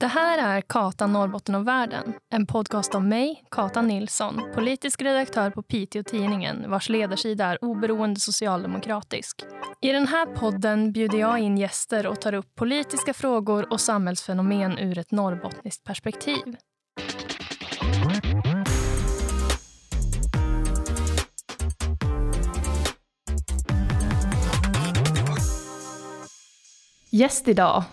[0.00, 2.12] Det här är Kata Norrbotten och världen.
[2.32, 9.44] En podcast om mig, Kata Nilsson, politisk redaktör på Piteå-Tidningen vars ledarsida är oberoende socialdemokratisk.
[9.80, 14.78] I den här podden bjuder jag in gäster och tar upp politiska frågor och samhällsfenomen
[14.78, 16.56] ur ett norrbottniskt perspektiv.
[27.10, 27.84] Gäst idag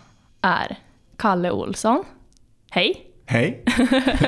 [0.43, 0.77] är
[1.17, 2.03] Kalle Olsson.
[2.71, 3.01] Hej!
[3.25, 3.63] Hej!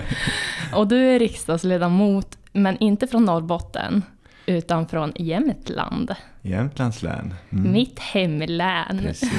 [0.73, 4.03] och du är riksdagsledamot, men inte från Norrbotten,
[4.45, 6.15] utan från Jämtland.
[6.41, 7.33] Jämtlands län.
[7.51, 7.71] Mm.
[7.71, 8.99] Mitt hemlän.
[9.01, 9.31] Precis,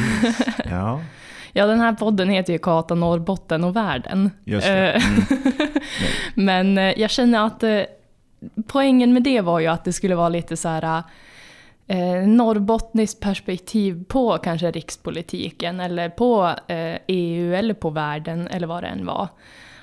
[0.70, 1.00] ja.
[1.52, 4.30] ja, den här podden heter ju Kata Norrbotten och världen.
[4.44, 4.92] Just det.
[4.92, 5.68] Eh, Mm.
[6.34, 7.80] men eh, jag känner att eh,
[8.66, 11.02] poängen med det var ju att det skulle vara lite så här
[11.86, 18.82] eh, norrbottniskt perspektiv på kanske rikspolitiken eller på eh, EU eller på världen eller vad
[18.82, 19.28] det än var.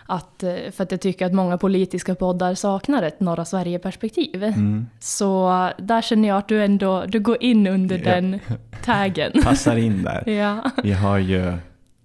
[0.06, 4.44] Att, eh, för att jag tycker att många politiska poddar saknar ett norra Sverige-perspektiv.
[4.44, 4.88] Mm.
[5.00, 8.04] Så där känner jag att du ändå du går in under Ja.
[8.04, 8.40] den
[8.84, 9.32] taggen.
[9.44, 10.30] Passar in där.
[10.30, 10.72] ja.
[10.84, 11.54] Vi har, ju,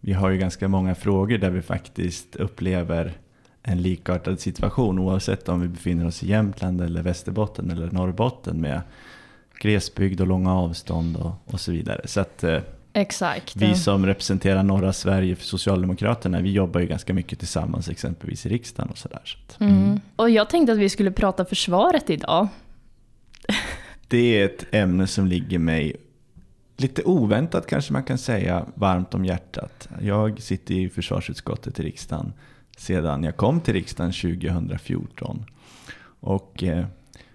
[0.00, 3.12] vi har ju ganska många frågor där vi faktiskt upplever
[3.62, 8.80] en likartad situation oavsett om vi befinner oss i Jämtland eller Västerbotten eller Norrbotten med
[9.60, 12.00] glesbygd och långa avstånd och, och så vidare.
[12.04, 12.60] Så att eh,
[12.92, 13.56] Exakt.
[13.56, 18.48] vi som representerar norra Sverige för Socialdemokraterna, vi jobbar ju ganska mycket tillsammans exempelvis i
[18.48, 19.22] riksdagen och sådär.
[19.24, 20.00] Så att, Mm.
[20.16, 22.48] Och jag tänkte att vi skulle prata försvaret idag.
[24.08, 25.96] Det är ett ämne som ligger mig
[26.76, 29.88] lite oväntat kanske man kan säga varmt om hjärtat.
[30.02, 32.32] Jag sitter i försvarsutskottet i riksdagen
[32.76, 35.44] sedan jag kom till riksdagen 2014.
[36.20, 36.86] Och eh,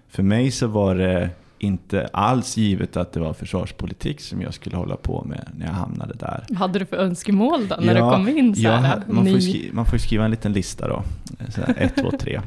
[0.07, 1.29] för mig så var det
[1.63, 5.73] inte alls givet att det var försvarspolitik som jag skulle hålla på med när jag
[5.73, 6.45] hamnade där.
[6.49, 8.55] Vad hade du för önskemål då när Ja, du kom in?
[8.55, 11.03] Så jag här, man, får ny- skri, man får skriva en liten lista då.
[11.39, 12.41] Här, ett, två, tre.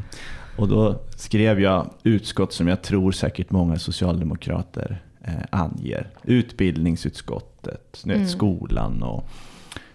[0.58, 6.10] Och då skrev jag utskott som jag tror säkert många socialdemokrater eh, anger.
[6.22, 8.28] Utbildningsutskottet, vet, Mm.
[8.28, 9.28] skolan och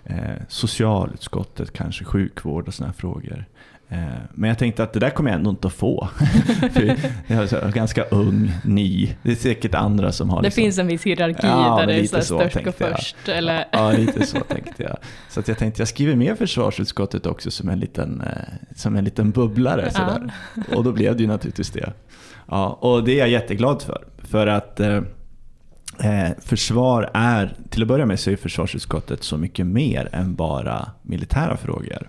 [0.03, 3.45] eh, socialutskottet, kanske sjukvård och sådana frågor.
[3.91, 3.97] Eh,
[4.33, 6.09] men jag tänkte att det där kommer jag ändå inte att få.
[6.73, 6.95] För
[7.27, 9.09] jag är ganska ung, ny.
[9.23, 11.93] Det är säkert andra som har Det liksom- finns en viss hierarki Ja, där det
[11.99, 12.75] är så så störst och jag.
[12.75, 13.29] först.
[13.29, 13.65] Eller?
[13.71, 14.97] Ja, lite så tänkte jag.
[15.29, 18.27] Så att jag tänkte jag skriver med försvarsutskottet också som en liten, eh,
[18.75, 19.91] som en liten bubblare.
[19.91, 20.33] Sådär.
[20.75, 21.93] Och då blev det ju naturligtvis det.
[22.47, 24.03] Ja, och det är jag jätteglad för.
[24.17, 24.95] För att eh,
[25.99, 30.91] eh, försvar är, till att börja med så är försvarsutskottet så mycket mer än bara
[31.01, 32.07] militära frågor.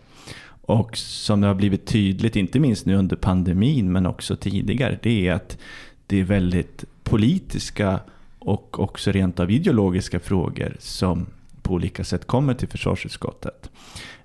[0.62, 5.28] Och som det har blivit tydligt, inte minst nu under pandemin men också tidigare, det
[5.28, 5.58] är att
[6.06, 8.00] det är väldigt politiska
[8.38, 11.26] och också rent av ideologiska frågor som
[11.62, 13.70] på olika sätt kommer till försvarsutskottet.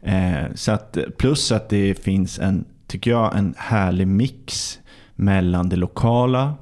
[0.01, 4.79] Eh, så att, plus att det finns en, tycker jag, en härlig mix
[5.15, 6.55] mellan det lokala,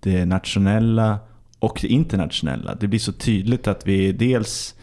[0.00, 1.18] det nationella
[1.58, 2.74] och det internationella.
[2.74, 4.74] Det blir så tydligt att vi dels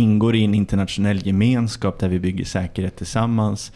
[0.00, 3.72] ingår i en internationell gemenskap där vi bygger säkerhet tillsammans.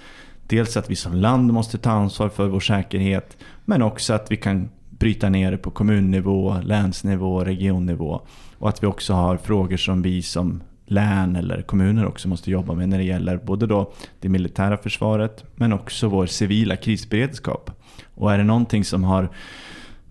[0.47, 4.37] Dels att vi som land måste ta ansvar för vår säkerhet, men också att vi
[4.37, 8.21] kan bryta ner det på kommunnivå, länsnivå, regionnivå.
[8.59, 12.75] Och att vi också har frågor som vi som län eller kommuner också måste jobba
[12.75, 17.71] med när det gäller både då det militära försvaret men också vår civila krisberedskap.
[18.15, 19.29] Och är det någonting som har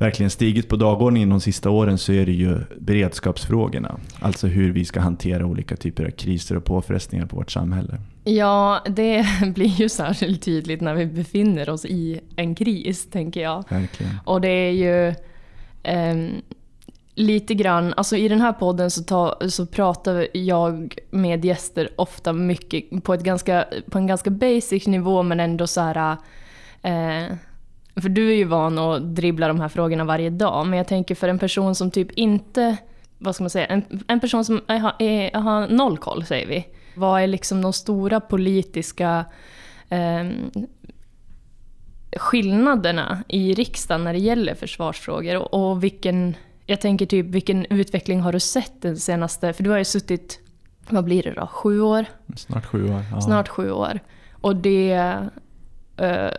[0.04, 4.00] verkligen stigit på dagordningen de sista åren så är det ju beredskapsfrågorna.
[4.20, 7.98] Alltså hur vi ska hantera olika typer av kriser och påfrestningar på vårt samhälle.
[8.24, 9.26] Ja, det
[9.56, 13.64] blir ju särskilt tydligt när vi befinner oss i en kris, tänker jag.
[13.70, 14.20] Verkligen.
[14.26, 15.16] Och det är ju
[15.84, 16.42] ehm,
[17.16, 22.34] lite grann, alltså i den här podden så, ta, så pratar jag med gäster ofta
[22.34, 26.18] mycket på, ett ganska, på en ganska basic nivå men ändå så här...
[26.82, 27.36] Eh,
[28.02, 31.16] för du är ju van att dribbla de här frågorna varje dag, men jag tänker
[31.16, 32.78] för en person som typ inte,
[33.18, 36.68] vad ska man säga, en, en person som är, är, har noll koll säger vi.
[36.96, 39.26] Vad är liksom de stora politiska
[39.90, 40.52] ehm,
[42.18, 46.36] skillnaderna i riksdagen när det gäller försvarsfrågor och, och vilken,
[46.66, 50.40] jag tänker typ vilken utveckling har du sett den senaste, för du har ju suttit,
[50.90, 52.06] vad blir det då, sju år?
[52.36, 53.02] Snart sju år.
[53.12, 53.22] Ja.
[53.22, 54.00] Snart sju år.
[54.32, 55.22] Och det, eh,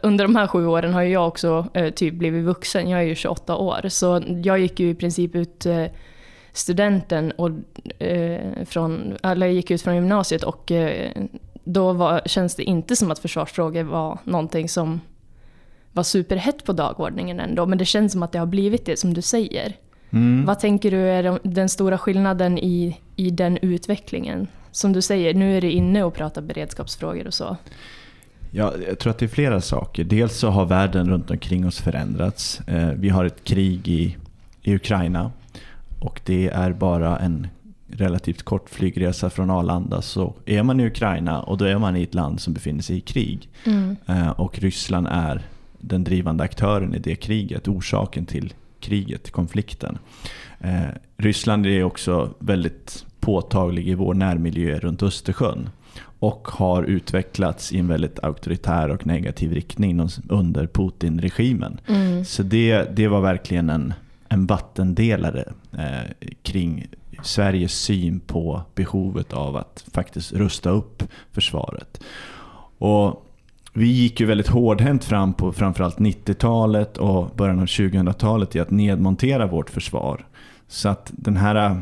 [0.02, 3.14] under de här sju åren har jag också eh, typ blivit vuxen, jag är ju
[3.14, 5.86] 28 år, så jag gick ju i princip ut eh,
[6.52, 7.50] studenten och,
[8.02, 11.10] eh, från, eller gick ut från gymnasiet och eh,
[11.64, 15.00] då var, känns det inte som att försvarsfrågor var någonting som
[15.92, 19.14] var superhett på dagordningen ändå, men det känns som att det har blivit det som
[19.14, 19.76] du säger.
[20.10, 20.44] Mm.
[20.46, 25.34] Vad tänker du är de- den stora skillnaden i, i den utvecklingen som du säger,
[25.34, 27.56] nu är det inne och prata beredskapsfrågor och så.
[28.56, 30.04] Ja, jag tror att det är flera saker.
[30.04, 32.60] Dels så har världen runt omkring oss förändrats.
[32.60, 34.16] Eh, vi har ett krig i,
[34.62, 35.32] i Ukraina
[36.00, 37.46] och det är bara en
[37.86, 42.02] relativt kort flygresa från Arlanda så är man i Ukraina och då är man i
[42.02, 43.48] ett land som befinner sig i krig.
[43.64, 43.96] Mm.
[44.06, 45.42] Eh, och Ryssland är
[45.78, 49.98] den drivande aktören i det kriget, orsaken till kriget, konflikten.
[50.60, 55.68] Eh, Ryssland är också väldigt påtaglig i vår närmiljö runt Östersjön
[56.24, 61.80] och har utvecklats i en väldigt auktoritär och negativ riktning under Putin-regimen.
[61.86, 62.24] Mm.
[62.24, 63.94] Så det, det var verkligen en,
[64.28, 66.86] en vattendelare eh, kring
[67.22, 72.00] Sveriges syn på behovet av att faktiskt rusta upp försvaret.
[72.78, 73.26] Och
[73.72, 78.70] vi gick ju väldigt hårdhänt fram på framförallt 90-talet och början av 2000-talet i att
[78.70, 80.26] nedmontera vårt försvar.
[80.68, 81.80] Så att den här,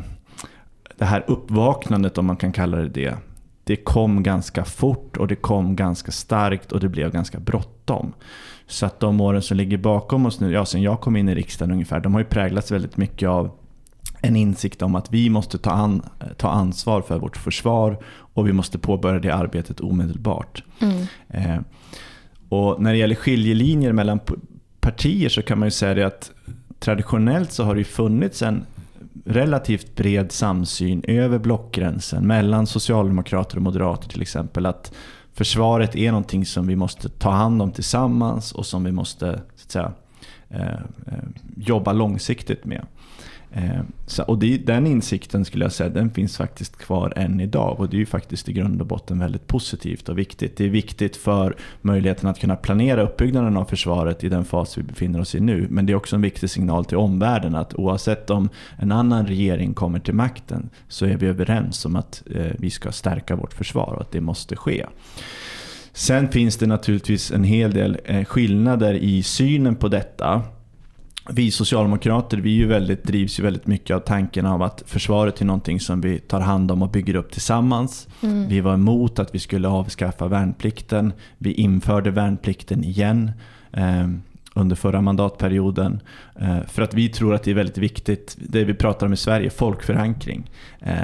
[0.97, 3.17] det här uppvaknandet, om man kan kalla det det,
[3.63, 8.13] det kom ganska fort och det kom ganska starkt och det blev ganska bråttom.
[8.67, 11.35] Så att de åren som ligger bakom oss nu, ja sen jag kom in i
[11.35, 13.51] riksdagen ungefär, de har ju präglats väldigt mycket av
[14.21, 16.01] en insikt om att vi måste ta, an,
[16.37, 17.97] ta ansvar för vårt försvar
[18.33, 20.63] och vi måste påbörja det arbetet omedelbart.
[20.79, 21.07] Mm.
[21.27, 21.61] Eh,
[22.49, 24.19] och när det gäller skiljelinjer mellan
[24.79, 26.31] partier så kan man ju säga det att
[26.79, 28.65] traditionellt så har det funnits en
[29.25, 34.65] relativt bred samsyn över blockgränsen mellan socialdemokrater och moderater till exempel.
[34.65, 34.93] Att
[35.33, 39.63] försvaret är någonting som vi måste ta hand om tillsammans och som vi måste så
[39.65, 39.93] att säga,
[40.49, 41.23] eh, eh
[41.57, 42.85] jobba långsiktigt med.
[43.55, 47.79] Eh, så, och det, den insikten skulle jag säga, den finns faktiskt kvar än idag.
[47.79, 50.57] Och det är ju faktiskt i grund och botten väldigt positivt och viktigt.
[50.57, 54.83] Det är viktigt för möjligheten att kunna planera uppbyggnaden av försvaret i den fas vi
[54.83, 55.67] befinner oss i nu.
[55.69, 59.73] Men det är också en viktig signal till omvärlden att oavsett om en annan regering
[59.73, 63.93] kommer till makten så är vi överens om att eh, vi ska stärka vårt försvar
[63.93, 64.85] och att det måste ske.
[65.93, 70.41] Sen finns det naturligtvis en hel del eh, skillnader i synen på detta
[71.29, 75.45] vi socialdemokrater vi ju väldigt, drivs ju väldigt mycket av tanken av att försvaret är
[75.45, 78.07] någonting som vi tar hand om och bygger upp tillsammans.
[78.21, 78.47] Mm.
[78.47, 81.13] Vi var emot att vi skulle avskaffa värnplikten.
[81.37, 83.31] Vi införde värnplikten igen.
[83.71, 84.07] Eh,
[84.55, 85.99] under förra mandatperioden.
[86.39, 89.17] Eh, för att vi tror att det är väldigt viktigt, det vi pratar om i
[89.17, 90.51] Sverige, folkförankring.
[90.79, 90.95] Eh,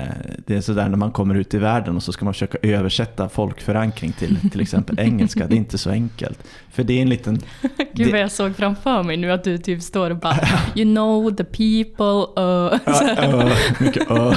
[0.45, 3.29] det är sådär när man kommer ut i världen och så ska man försöka översätta
[3.29, 5.47] folkförankring till till exempel engelska.
[5.47, 6.43] Det är inte så enkelt.
[6.71, 7.41] För det är en liten...
[7.93, 10.39] Gud vad jag såg framför mig nu att du typ står och bara
[10.75, 12.79] You know the people, uh.
[13.35, 14.33] uh, mycket uh.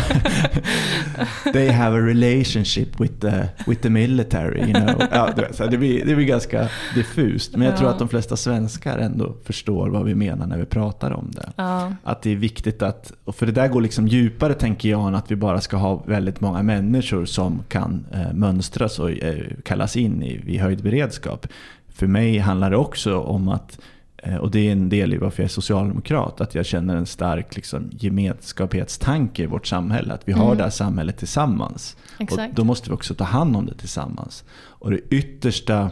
[1.52, 5.02] They have a relationship with the, with the military, you know.
[5.10, 5.28] Ja,
[5.70, 7.56] det, blir, det blir ganska diffust.
[7.56, 10.81] Men jag tror att de flesta svenskar ändå förstår vad vi menar när vi pratar
[10.90, 11.52] om det.
[11.56, 11.92] Ja.
[12.02, 15.30] Att det är viktigt att, för det där går liksom djupare tänker jag än att
[15.30, 20.22] vi bara ska ha väldigt många människor som kan eh, mönstras och eh, kallas in
[20.22, 21.46] i, i höjd beredskap.
[21.88, 23.78] För mig handlar det också om att
[24.16, 27.06] eh, och det är en del i varför jag är socialdemokrat, att jag känner en
[27.06, 30.14] stark liksom, gemenskaphetstanke i vårt samhälle.
[30.14, 30.56] Att vi har mm.
[30.56, 31.96] det här samhället tillsammans.
[32.18, 32.50] Exakt.
[32.50, 34.44] Och då måste vi också ta hand om det tillsammans.
[34.54, 35.90] Och det yttersta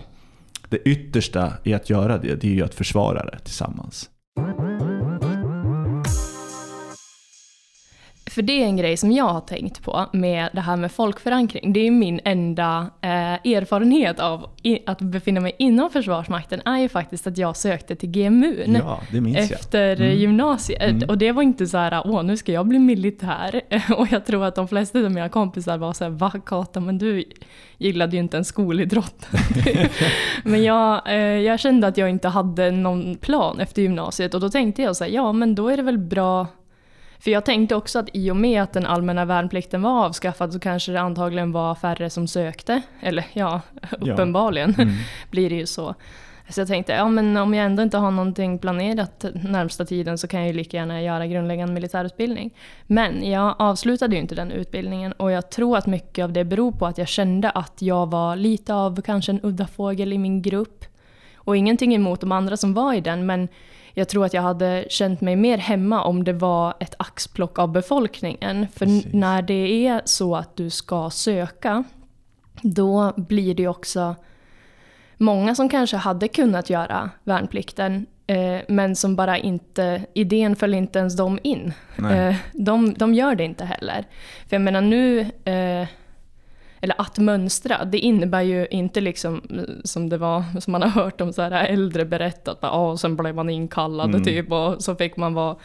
[0.70, 4.10] det yttersta i att göra det, det är ju att försvara det tillsammans.
[8.30, 11.72] För det är en grej som jag har tänkt på med det här med folkförankring.
[11.72, 16.88] Det är min enda eh, erfarenhet av i, att befinna mig inom Försvarsmakten är ju
[16.88, 19.00] faktiskt att jag sökte till GMU ja,
[19.36, 20.18] efter mm.
[20.18, 20.82] gymnasiet.
[20.82, 21.08] Mm.
[21.08, 23.60] Och det var inte så här, åh nu ska jag bli militär.
[23.96, 26.98] och jag tror att de flesta av mina kompisar var så här, va Kata, men
[26.98, 27.24] du
[27.78, 29.28] gillade ju inte en skolidrott.
[30.44, 34.50] men jag, eh, jag kände att jag inte hade någon plan efter gymnasiet och då
[34.50, 36.46] tänkte jag så här, ja men då är det väl bra
[37.20, 40.60] för jag tänkte också att i och med att den allmänna värnplikten var avskaffad så
[40.60, 42.82] kanske det antagligen var färre som sökte.
[43.00, 43.60] Eller ja,
[44.00, 44.82] uppenbarligen ja.
[44.82, 44.94] Mm.
[45.30, 45.94] blir det ju så.
[46.48, 50.28] Så jag tänkte, ja men om jag ändå inte har någonting planerat närmsta tiden så
[50.28, 52.50] kan jag ju lika gärna göra grundläggande militärutbildning.
[52.86, 56.72] Men jag avslutade ju inte den utbildningen och jag tror att mycket av det beror
[56.72, 60.42] på att jag kände att jag var lite av kanske en udda fågel i min
[60.42, 60.84] grupp.
[61.34, 63.48] Och ingenting emot de andra som var i den men
[63.94, 67.72] jag tror att jag hade känt mig mer hemma om det var ett axplock av
[67.72, 68.66] befolkningen.
[68.72, 69.12] För Precis.
[69.12, 71.84] när det är så att du ska söka,
[72.62, 74.14] då blir det också
[75.16, 80.98] många som kanske hade kunnat göra värnplikten eh, men som bara inte, idén föll inte
[80.98, 81.72] ens dem in.
[82.10, 84.04] Eh, de, de gör det inte heller.
[84.48, 85.88] För jag menar nu, eh,
[86.80, 89.42] eller att mönstra, det innebär ju inte liksom
[89.84, 93.16] som det var, som man har hört om så här äldre berättat, att ah, sen
[93.16, 94.24] blev man inkallad mm.
[94.24, 95.56] typ och så fick man vara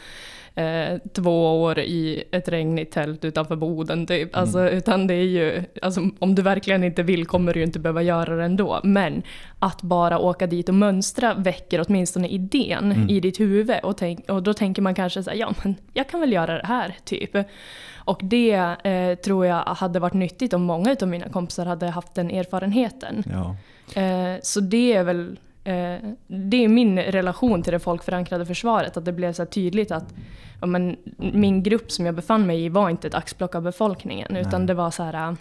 [0.56, 4.36] eh, två år i ett regnigt tält utanför Boden typ.
[4.36, 4.74] Alltså, Mm.
[4.74, 8.02] Utan det är ju, alltså, om du verkligen inte vill kommer du ju inte behöva
[8.02, 8.80] göra det ändå.
[8.84, 9.24] Men
[9.60, 13.10] att bara åka dit och mönstra väcker åtminstone idén Mm.
[13.10, 13.72] i ditt huvud.
[13.84, 16.58] Och, tänk, och då tänker man kanske så här, ja men jag kan väl göra
[16.58, 17.36] det här typ.
[17.98, 18.52] Och det
[18.84, 23.24] eh, tror jag hade varit nyttigt om många av mina kompisar hade haft den erfarenheten.
[23.32, 23.56] Ja.
[24.02, 28.98] Eh, så det är väl eh, det är min relation till det folkförankrade försvaret.
[28.98, 30.14] Att det blev så tydligt att
[30.62, 34.36] ja, men, min grupp som jag befann mig i var inte ett axplock av befolkningen.
[34.36, 34.68] Utan Nej.
[34.68, 35.36] det var så här...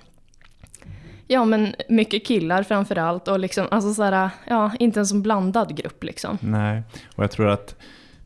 [1.27, 5.17] Ja men mycket killar framför allt och liksom, alltså så här, ja, inte en så
[5.17, 6.39] blandad grupp liksom.
[6.41, 6.83] Nej,
[7.17, 7.77] och jag tror att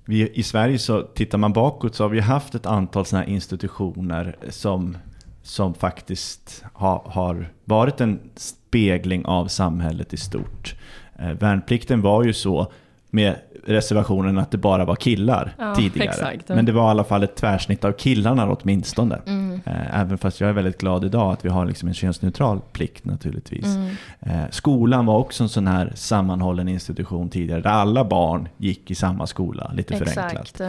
[0.04, 3.32] vi, i Sverige så tittar man bakåt så har vi haft ett antal sådana här
[3.32, 4.98] institutioner som,
[5.42, 10.74] som faktiskt har, har varit en spegling av samhället i stort.
[11.18, 12.72] Eh, värnplikten var ju så
[13.10, 16.08] med reservationen att det bara var killar Ja, tidigare.
[16.08, 16.48] exakt.
[16.48, 19.18] Men det var i alla fall ett tvärsnitt av killarna åtminstone.
[19.26, 19.60] Mm.
[19.66, 23.04] Eh, Även fast jag är väldigt glad idag att vi har liksom en könsneutral plikt
[23.04, 23.64] naturligtvis.
[23.66, 23.94] Mm.
[24.20, 28.94] Eh, Skolan var också en sån här sammanhållen institution tidigare där alla barn gick i
[28.94, 30.32] samma skola, lite förenklat.
[30.42, 30.60] Exakt.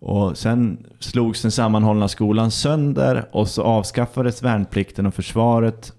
[0.00, 5.92] Och sen slogs den sammanhållna skolan sönder och så avskaffades värnplikten och försvaret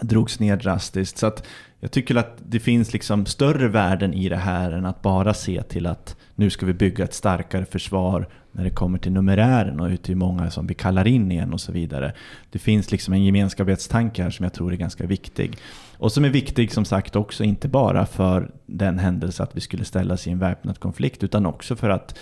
[0.00, 1.18] drogs ner drastiskt.
[1.18, 1.46] Så att
[1.80, 5.62] jag tycker att det finns liksom större värden i det här än att bara se
[5.62, 9.88] till att nu ska vi bygga ett starkare försvar när det kommer till numerären och
[9.88, 12.12] ut hur många som vi kallar in igen och så vidare.
[12.50, 15.58] Det finns liksom en gemenskaphetstanke här som jag tror är ganska viktig.
[15.98, 19.84] Och som är viktig som sagt också inte bara för den händelse att vi skulle
[19.84, 22.18] ställas i en väpnad konflikt utan också för att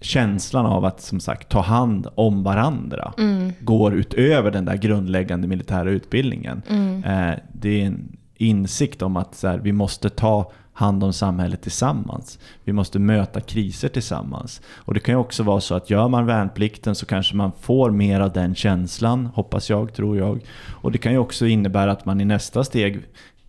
[0.00, 3.52] känslan av att som sagt ta hand om varandra Mm.
[3.60, 6.62] går utöver den där grundläggande militära utbildningen.
[6.68, 7.04] Mm.
[7.04, 11.62] Eh, det är en insikt om att så här, vi måste ta hand om samhället
[11.62, 12.38] tillsammans.
[12.64, 14.60] Vi måste möta kriser tillsammans.
[14.74, 17.90] Och det kan ju också vara så att gör man värnplikten så kanske man får
[17.90, 20.40] mer av den känslan, hoppas jag, tror jag.
[20.70, 23.02] Och det kan ju också innebära att man i nästa steg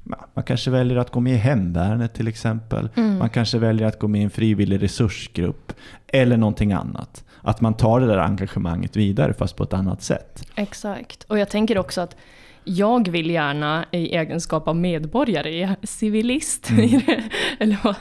[0.04, 2.90] man kanske väljer att gå med i hemvärnet till exempel.
[2.96, 3.18] Mm.
[3.18, 5.74] Man kanske väljer att gå med i en frivillig resursgrupp.
[6.08, 7.24] Eller någonting annat.
[7.42, 10.44] Att man tar det där engagemanget vidare fast på ett annat sätt.
[10.56, 11.24] Exakt.
[11.24, 12.16] Och jag tänker också att
[12.64, 17.02] jag vill gärna i egenskap av medborgare, civilist, Mm.
[17.60, 17.96] eller?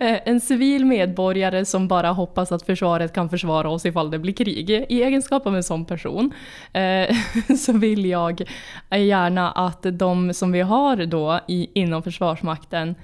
[0.00, 4.32] Eh, en civil medborgare som bara hoppas att försvaret kan försvara oss ifall det blir
[4.32, 4.70] krig.
[4.70, 6.32] I egenskap av en sån person
[6.72, 7.16] eh,
[7.58, 8.42] så vill jag
[8.90, 12.94] gärna att de som vi har då i, inom Försvarsmakten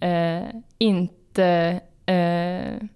[0.00, 0.42] eh,
[0.78, 2.86] inte eh,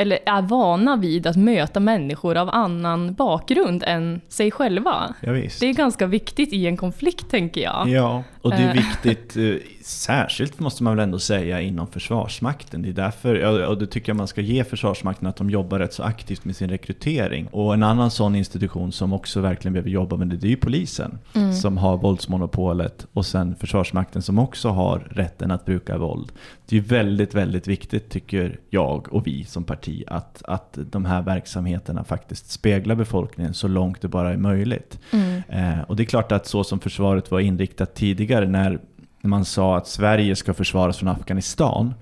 [0.00, 5.14] eller är vana vid att möta människor av annan bakgrund än sig själva.
[5.20, 5.32] Ja.
[5.32, 7.88] Det är ganska viktigt i en konflikt tänker jag.
[7.88, 8.72] Ja, och det är Eh.
[8.74, 12.82] viktigt, eh, särskilt måste man väl ändå säga inom Försvarsmakten.
[12.82, 15.92] Det är därför, och det tycker jag man ska ge Försvarsmakten, att de jobbar rätt
[15.92, 17.46] så aktivt med sin rekrytering.
[17.46, 20.56] Och en annan sån institution som också verkligen behöver jobba med det, det är ju
[20.56, 21.18] polisen.
[21.34, 21.52] Mm.
[21.52, 26.32] Som har våldsmonopolet och sen Försvarsmakten som också har rätten att bruka våld.
[26.66, 31.22] Det är väldigt, väldigt viktigt tycker jag och vi som parti att, att de här
[31.22, 34.98] verksamheterna faktiskt speglar befolkningen så långt det bara är möjligt.
[35.10, 35.42] Mm.
[35.48, 38.78] Eh, och det är klart att så som försvaret var inriktat tidigare när
[39.22, 41.94] man sa att Sverige ska försvaras från Afghanistan.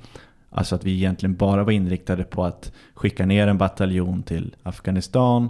[0.50, 5.48] Alltså att vi egentligen bara var inriktade på att skicka ner en bataljon till Afghanistan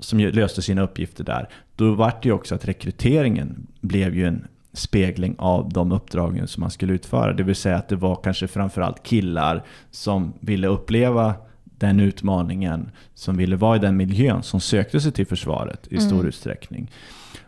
[0.00, 1.48] som löste sina uppgifter där.
[1.76, 6.60] Då var det ju också att rekryteringen blev ju en spegling av de uppdragen som
[6.60, 7.32] man skulle utföra.
[7.32, 11.34] Det vill säga att det var kanske framförallt killar som ville uppleva
[11.78, 16.14] den utmaningen, som ville vara i den miljön, som sökte sig till försvaret i stor
[16.16, 16.26] Mm.
[16.26, 16.90] utsträckning.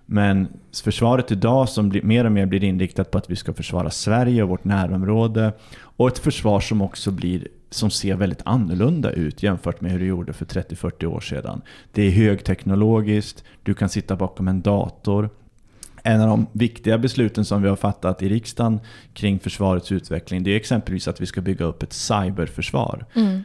[0.06, 0.48] Men
[0.84, 4.42] försvaret idag som blir, mer och mer blir inriktat på att vi ska försvara Sverige
[4.42, 9.80] och vårt närområde och ett försvar som också blir som ser väldigt annorlunda ut jämfört
[9.80, 11.62] med hur det gjorde för 30-40 år sedan.
[11.92, 15.30] Det är högteknologiskt, du kan sitta bakom en dator.
[16.02, 18.80] En av de viktiga besluten som vi har fattat i riksdagen
[19.14, 23.44] kring försvarets utveckling det är exempelvis att vi ska bygga upp ett cyberförsvar Mm.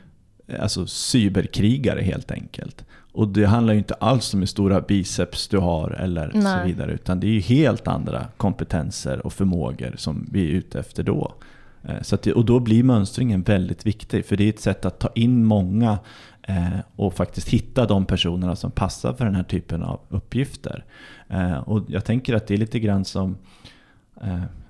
[0.59, 2.85] alltså cyberkrigare helt enkelt.
[3.13, 6.67] Och det handlar ju inte alls om hur stora biceps du har eller så Nej.
[6.67, 6.91] vidare.
[6.91, 11.33] Utan det är ju helt andra kompetenser och förmågor som vi är ute efter då.
[11.83, 14.25] Eh, Så att och då blir mönstringen väldigt viktig.
[14.25, 15.99] För det är ett sätt att ta in många
[16.43, 20.83] eh, och faktiskt hitta de personerna som passar för den här typen av uppgifter.
[21.29, 23.37] Eh, Och jag tänker att det är lite grann som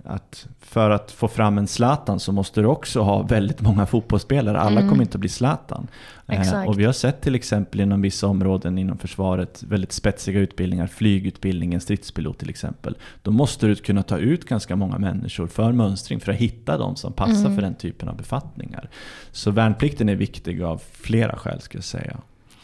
[0.05, 4.59] att för att få fram en Zlatan så måste du också ha väldigt många fotbollsspelare.
[4.59, 4.89] Alla Mm.
[4.89, 5.87] kommer inte att bli Zlatan.
[6.27, 6.63] Eh.
[6.67, 11.81] Och vi har sett till exempel inom vissa områden inom försvaret väldigt spetsiga utbildningar, flygutbildningen,
[11.81, 12.95] stridspilot till exempel.
[13.21, 16.95] Då måste du kunna ta ut ganska många människor för mönstring för att hitta de
[16.95, 17.55] som passar Mm.
[17.55, 18.89] för den typen av befattningar.
[19.31, 22.17] Så värnplikten är viktig av flera skäl skulle jag säga.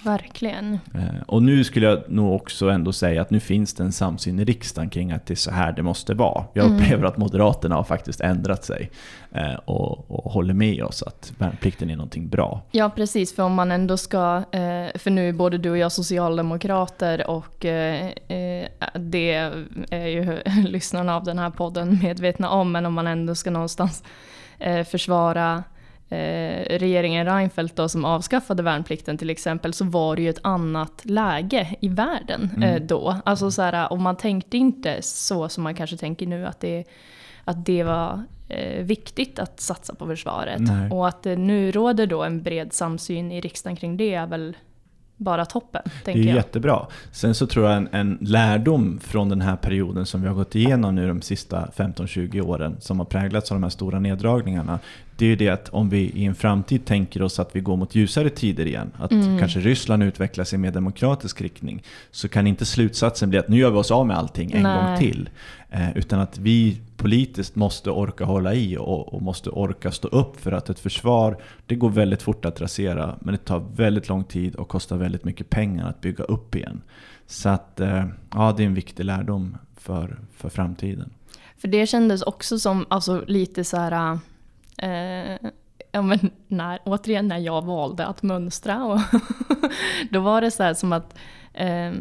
[0.07, 0.79] Verkligen.
[0.93, 4.39] Eh, och nu skulle jag nog också ändå säga att nu finns det en samsyn
[4.39, 6.43] i riksdagen kring att det är så här det måste vara.
[6.53, 6.77] Jag Mm.
[6.77, 8.91] upplever att Moderaterna har faktiskt ändrat sig
[9.31, 12.61] eh, och, och håller med oss att värnplikten är någonting bra.
[12.71, 13.35] Ja, precis.
[13.35, 17.65] För om man ändå ska, eh, för nu är både du och jag socialdemokrater och
[18.93, 19.51] det
[19.89, 20.37] är ju
[20.67, 24.03] lyssnarna av den här podden medvetna om, men om man ändå ska någonstans
[24.91, 25.63] försvara
[26.09, 31.01] eh, regeringen Reinfeldt då, som avskaffade värnplikten till exempel, så var det ju ett annat
[31.05, 32.69] läge i världen Mm.
[32.69, 33.15] eh, då.
[33.25, 36.83] Alltså så här, och man tänkte inte så som man kanske tänker nu, att det,
[37.43, 40.59] att det var eh, viktigt att satsa på försvaret.
[40.59, 40.91] Nej.
[40.91, 44.57] Och att det nu råder då en bred samsyn i riksdagen kring det är väl
[45.17, 46.35] bara toppen, Det är jag.
[46.35, 46.85] jättebra.
[47.11, 50.55] Sen så tror jag en, en lärdom från den här perioden som vi har gått
[50.55, 54.79] igenom nu de sista 15-20 åren som har präglats av de här stora neddragningarna.
[55.15, 57.75] Det är ju det att om vi i en framtid tänker oss att vi går
[57.77, 59.39] mot ljusare tider igen, att Mm.
[59.39, 63.71] kanske Ryssland utvecklas i mer demokratisk riktning, så kan inte slutsatsen bli att nu gör
[63.71, 64.83] vi oss av med allting en Nej.
[64.85, 65.29] gång till.
[65.69, 70.39] Eh, utan att vi politiskt måste orka hålla i och, och måste orka stå upp
[70.39, 74.23] för att ett försvar, det går väldigt fort att rasera, men det tar väldigt lång
[74.23, 76.81] tid och kostar väldigt mycket pengar att bygga upp igen.
[77.25, 81.13] Så att, eh, ja, det är en viktig lärdom för, för framtiden.
[81.57, 84.19] För det kändes också som alltså, lite så här...
[84.77, 85.49] Eh,
[85.91, 88.85] ja, men när, återigen när jag valde att mönstra.
[88.85, 88.99] Och
[90.11, 91.17] då var det så här som att
[91.57, 91.91] eh,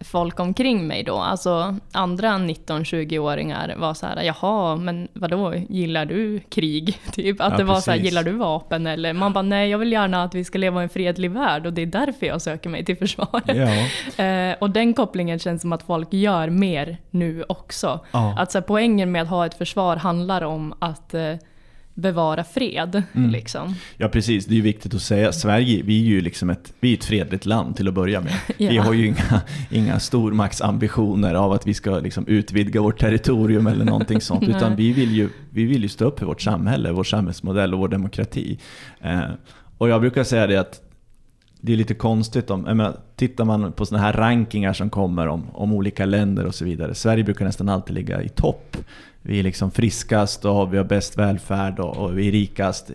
[0.00, 6.40] folk omkring mig då, alltså andra 19-20-åringar var så här, jaha, men vadå, gillar du
[6.40, 6.98] krig?
[7.12, 8.10] Typ att Ja, det var så här, precis.
[8.12, 8.86] gillar du vapen?
[8.86, 11.66] Eller man bara, nej, jag vill gärna att vi ska leva i en fredlig värld
[11.66, 13.56] och det är därför jag söker mig till försvaret.
[13.56, 13.68] Ja,
[14.24, 18.00] Eh, och den kopplingen känns som att folk gör mer nu också.
[18.12, 18.34] Ja.
[18.38, 21.34] Att så här, poängen med att ha ett försvar handlar om att eh,
[21.94, 23.02] bevara fred.
[23.12, 23.30] Mm.
[23.30, 23.74] Liksom.
[23.96, 24.46] ja, precis.
[24.46, 25.32] Det är ju viktigt att säga.
[25.32, 28.32] Sverige, vi är ju liksom ett, vi är ett fredligt land till att börja med.
[28.58, 28.82] Vi Ja.
[28.82, 34.20] har ju inga, inga stormaktsambitioner av att vi ska liksom utvidga vårt territorium eller någonting
[34.20, 34.42] sånt.
[34.48, 37.80] Utan vi vill, ju, vi vill ju stå upp för vårt samhälle, vår samhällsmodell och
[37.80, 38.58] vår demokrati.
[39.00, 39.20] Eh,
[39.78, 40.80] och jag brukar säga det att
[41.60, 45.26] det är lite konstigt om, jag menar, tittar man på sådana här rankingar som kommer
[45.28, 46.94] om, om olika länder och så vidare.
[46.94, 48.76] Sverige brukar nästan alltid ligga i topp.
[49.22, 52.90] Vi är liksom friskast och vi har bäst välfärd och, och vi är rikast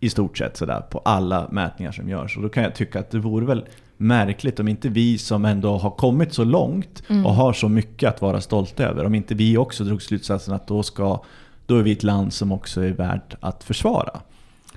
[0.00, 2.36] i stort sett sådär på alla mätningar som görs.
[2.36, 3.64] Och då kan jag tycka att det vore väl
[3.96, 8.22] märkligt om inte vi som ändå har kommit så långt och har så mycket att
[8.22, 11.22] vara stolta över, om inte vi också drog slutsatsen att då, ska,
[11.66, 14.20] då är vi ett land som också är värt att försvara.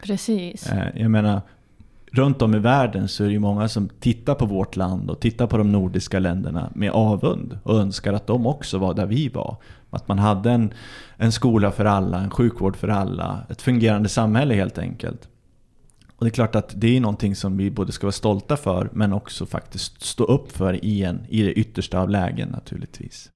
[0.04, 0.70] Precis.
[0.70, 1.42] Eh, Jag menar,
[2.12, 5.20] runt om i världen så är det ju många som tittar på vårt land och
[5.20, 9.30] tittar på de nordiska länderna med avund och önskar att de också var där vi
[9.30, 9.58] var.
[9.96, 10.74] Att man hade en,
[11.18, 15.28] en skola för alla, en sjukvård för alla, ett fungerande samhälle helt enkelt.
[16.16, 18.90] Och det är klart att det är någonting som vi både ska vara stolta för
[18.94, 23.30] men också faktiskt stå upp för i, en, i det yttersta av lägen naturligtvis.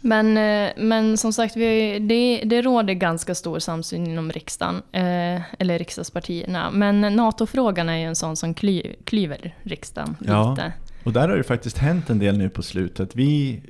[0.00, 5.42] Men, eh, men som sagt, vi, det, det råder ganska stor samsyn inom riksdagen, eh,
[5.58, 6.70] eller riksdagspartierna.
[6.70, 10.50] Men NATO-frågan är ju en sån som kly, klyver riksdagen Ja.
[10.50, 10.72] lite.
[11.04, 13.16] Och där har det faktiskt hänt en del nu på slutet.
[13.16, 13.62] Vi,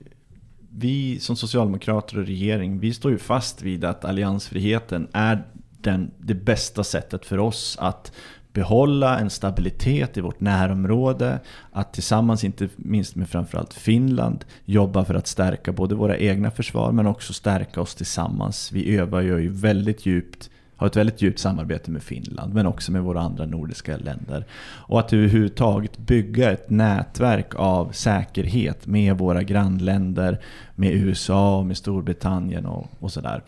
[0.71, 5.45] vi som socialdemokrater och regering, vi står ju fast vid att alliansfriheten är
[5.81, 8.13] den, det bästa sättet för oss att
[8.53, 11.41] behålla en stabilitet i vårt närområde,
[11.73, 16.93] att tillsammans, inte minst med framförallt Finland, jobba för att stärka både våra egna försvar
[16.93, 18.73] men också stärka oss tillsammans.
[18.73, 23.03] Vi övar ju väldigt djupt har ett väldigt djupt samarbete med Finland men också med
[23.03, 24.45] våra andra nordiska länder.
[24.63, 30.41] Och att överhuvudtaget bygga ett nätverk av säkerhet med våra grannländer,
[30.75, 33.43] med USA och med Storbritannien och, och sådär.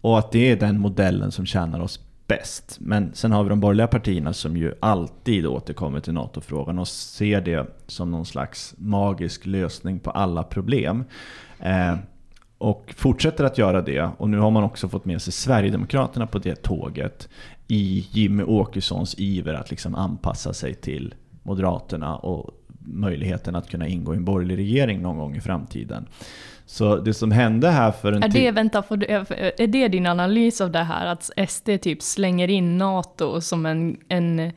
[0.00, 2.76] Och att det är den modellen som tjänar oss bäst.
[2.80, 7.40] Men sen har vi de borgerliga partierna som ju alltid återkommer till NATO-frågan och ser
[7.40, 11.04] det som någon slags magisk lösning på alla problem.
[11.58, 11.96] Eh,
[12.64, 14.10] och fortsätter att göra det.
[14.18, 17.28] Och nu har man också fått med sig Sverigedemokraterna på det tåget
[17.68, 24.14] i Jimmy Åkessons iver att liksom anpassa sig till Moderaterna och möjligheten att kunna ingå
[24.14, 26.06] i en borgerlig regering någon gång i framtiden.
[26.66, 28.42] Så det som hände här för en Är tid...
[28.42, 31.06] det, vänta, får du, är det din analys av det här?
[31.06, 34.52] Att SD typ slänger in NATO som en, en,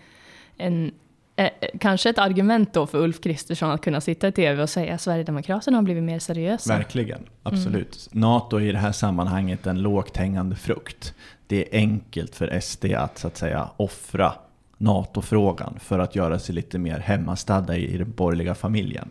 [0.58, 0.91] en
[1.38, 4.93] eh, kanske ett argument då för Ulf Kristersson att kunna sitta i tv och säga
[4.93, 6.78] att Sverigedemokraterna har blivit mer seriösa.
[6.78, 8.10] Verkligen, absolut.
[8.12, 11.13] NATO är i det här sammanhanget en lågt hängande frukt.
[11.47, 14.34] Det är enkelt för SD att så att säga offra
[14.78, 19.10] NATO-frågan för att göra sig lite mer hemmastadda i, i den borgerliga familjen.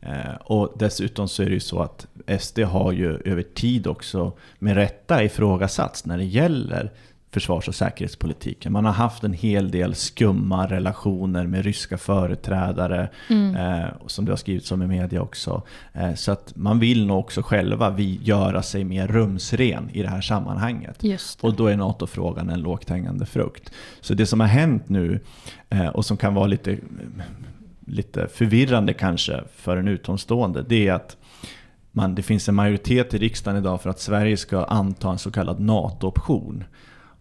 [0.00, 2.06] Eh, och dessutom så är det ju så att
[2.40, 6.92] SD har ju över tid också med rätta ifrågasatts när det gäller
[7.32, 8.72] försvars och säkerhetspolitiken.
[8.72, 13.56] Man har haft en hel del skumma relationer med ryska företrädare, mm.
[13.56, 15.62] eh, som det har skrivits om i media också.
[15.92, 20.08] Eh, så att man vill nog också själva vi göra sig mer rumsren i det
[20.08, 20.96] här sammanhanget.
[21.44, 23.72] Och då är NATO-frågan en lågt hängande frukt.
[24.00, 25.20] Så det som har hänt nu,
[25.68, 26.78] eh, och som kan vara lite,
[27.86, 31.16] lite förvirrande kanske för en utomstående, det är att
[31.92, 35.30] man, det finns en majoritet i riksdagen idag för att Sverige ska anta en så
[35.30, 36.64] kallad NATO-option.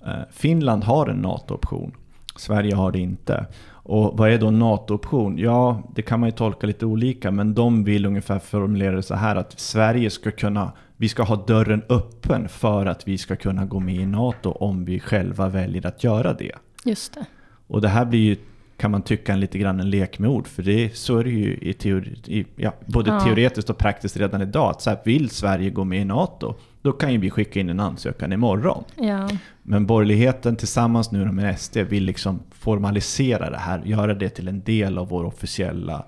[0.06, 1.92] Eh, Finland har en NATO-option.
[2.36, 3.46] Sverige har det inte.
[3.84, 5.38] Och vad är då NATO-option?
[5.38, 9.16] Ja, det kan man ju tolka lite olika, men de vill ungefär formulera det så
[9.16, 13.66] här att Sverige ska kunna, vi ska ha dörren öppen för att vi ska kunna
[13.66, 16.56] gå med i NATO om vi själva väljer att göra det.
[16.86, 17.26] Just det.
[17.68, 18.36] Och det här blir ju
[18.78, 20.48] kan man tycka en lite grann en lek med ord.
[20.48, 23.20] För det, så är det ju i teori, i, ja, både ja.
[23.20, 24.70] teoretiskt och praktiskt redan idag.
[24.70, 27.70] Att så här, vill Sverige gå med i NATO, då kan ju vi skicka in
[27.70, 28.84] en ansökan imorgon.
[28.96, 29.30] Ja.
[29.64, 34.64] Men borgerligheten tillsammans nu med SD vill liksom formalisera det här, göra det till en
[34.64, 36.06] del av vår officiella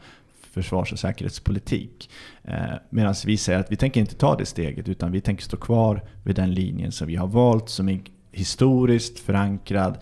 [0.54, 2.10] försvars och säkerhetspolitik.
[2.44, 2.56] Eh,
[2.90, 6.02] Medan vi säger att vi tänker inte ta det steget, utan vi tänker stå kvar
[6.24, 9.98] vid den linjen som vi har valt, som är historiskt förankrad,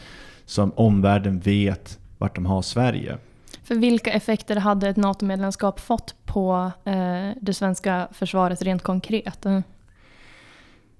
[0.45, 3.17] som omvärlden vet vart de har Sverige.
[3.63, 9.45] För vilka effekter hade ett NATO-medlemskap fått på eh, det svenska försvaret rent konkret?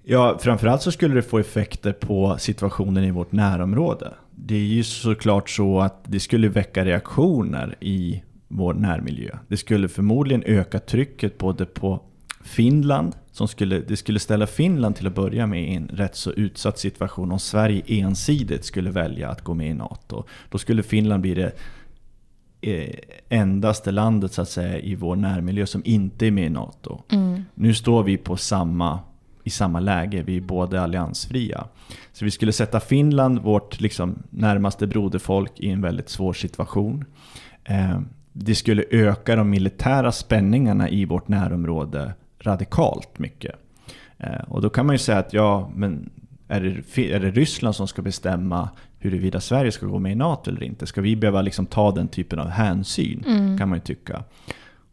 [0.04, 4.14] Ja, framförallt så skulle det få effekter på situationen i vårt närområde.
[4.36, 9.38] Det är ju såklart så att det skulle väcka reaktioner i vår närmiljö.
[9.48, 12.02] Det skulle förmodligen öka trycket både på
[12.44, 16.32] Finland, som skulle, det skulle ställa Finland till att börja med i en rätt så
[16.32, 20.24] utsatt situation om Sverige ensidigt skulle välja att gå med i NATO.
[20.50, 21.52] Då skulle Finland bli det
[22.62, 22.96] eh,
[23.30, 27.02] endaste landet så att säga i vår närmiljö som inte är med i NATO.
[27.12, 27.44] Mm.
[27.56, 29.00] Nu står vi på samma,
[29.44, 31.68] i samma läge, vi är båda alliansfria.
[32.14, 37.06] Så vi skulle sätta Finland, vårt liksom närmaste broderfolk, i en väldigt svår situation.
[37.64, 38.00] Eh,
[38.34, 43.56] det skulle öka de militära spänningarna i vårt närområde radikalt mycket.
[44.18, 46.10] Eh, och då kan man ju säga att ja, men
[46.48, 50.52] är det, är det Ryssland som ska bestämma huruvida Sverige ska gå med i NATO
[50.52, 50.88] eller inte?
[50.88, 53.24] Ska vi behöva liksom ta den typen av hänsyn?
[53.28, 53.58] Mm.
[53.58, 54.24] Kan man ju tycka.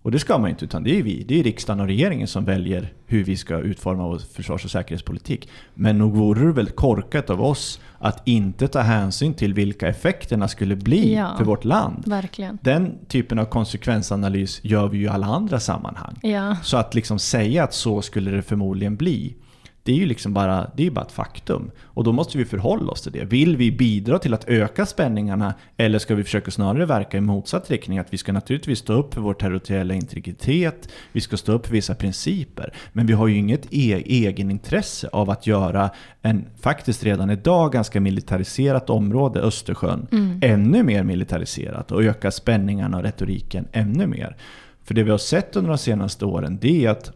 [0.03, 1.25] Och det ska man inte, utan det är vi.
[1.29, 5.49] Det är riksdagen och regeringen som väljer hur vi ska utforma vår försvars och säkerhetspolitik.
[5.75, 10.49] Men nog vore det väl korkat av oss att inte ta hänsyn till vilka effekterna
[10.49, 12.03] skulle bli ja, för vårt land.
[12.07, 12.59] Verkligen.
[12.63, 16.19] Den typen av konsekvensanalys gör vi ju i alla andra sammanhang.
[16.23, 16.57] Ja.
[16.63, 19.37] Så att liksom säga att så skulle det förmodligen bli,
[19.83, 21.71] det är ju liksom bara, det är bara ett faktum.
[21.83, 23.25] Och då måste vi förhålla oss till det.
[23.25, 27.71] Vill vi bidra till att öka spänningarna eller ska vi försöka snarare verka i motsatt
[27.71, 27.99] riktning?
[27.99, 31.73] Att vi ska naturligtvis stå upp för vår territoriella integritet, vi ska stå upp för
[31.73, 32.73] vissa principer.
[32.93, 35.91] Men vi har ju inget e egenintresse av att göra
[36.23, 40.41] en faktiskt redan idag ganska militariserat område, Östersjön, mm.
[40.43, 44.37] ännu mer militariserat och öka spänningarna och retoriken ännu mer.
[44.85, 47.13] För det vi har sett under de senaste åren det är att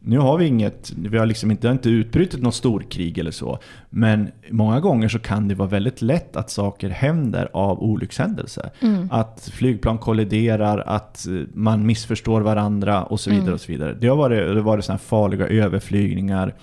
[0.00, 3.58] nu har vi inget, vi har liksom inte, inte utbrutit något storkrig eller så.
[3.90, 8.70] Men många gånger så kan det vara väldigt lätt att saker händer av olyckshändelser.
[8.80, 9.08] Mm.
[9.10, 13.42] Att flygplan kolliderar, att man missförstår varandra och så vidare.
[13.42, 13.54] Mm.
[13.54, 13.96] och så vidare.
[14.00, 16.54] Det har varit, det har varit såna farliga överflygningar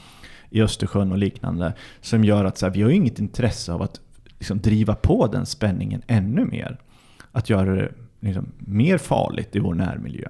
[0.50, 1.74] i Östersjön och liknande.
[2.02, 4.00] Som gör att så här, vi har inget intresse av att
[4.40, 6.78] liksom, driva på den spänningen ännu mer.
[7.32, 10.28] Att göra det liksom, mer farligt i vår närmiljö.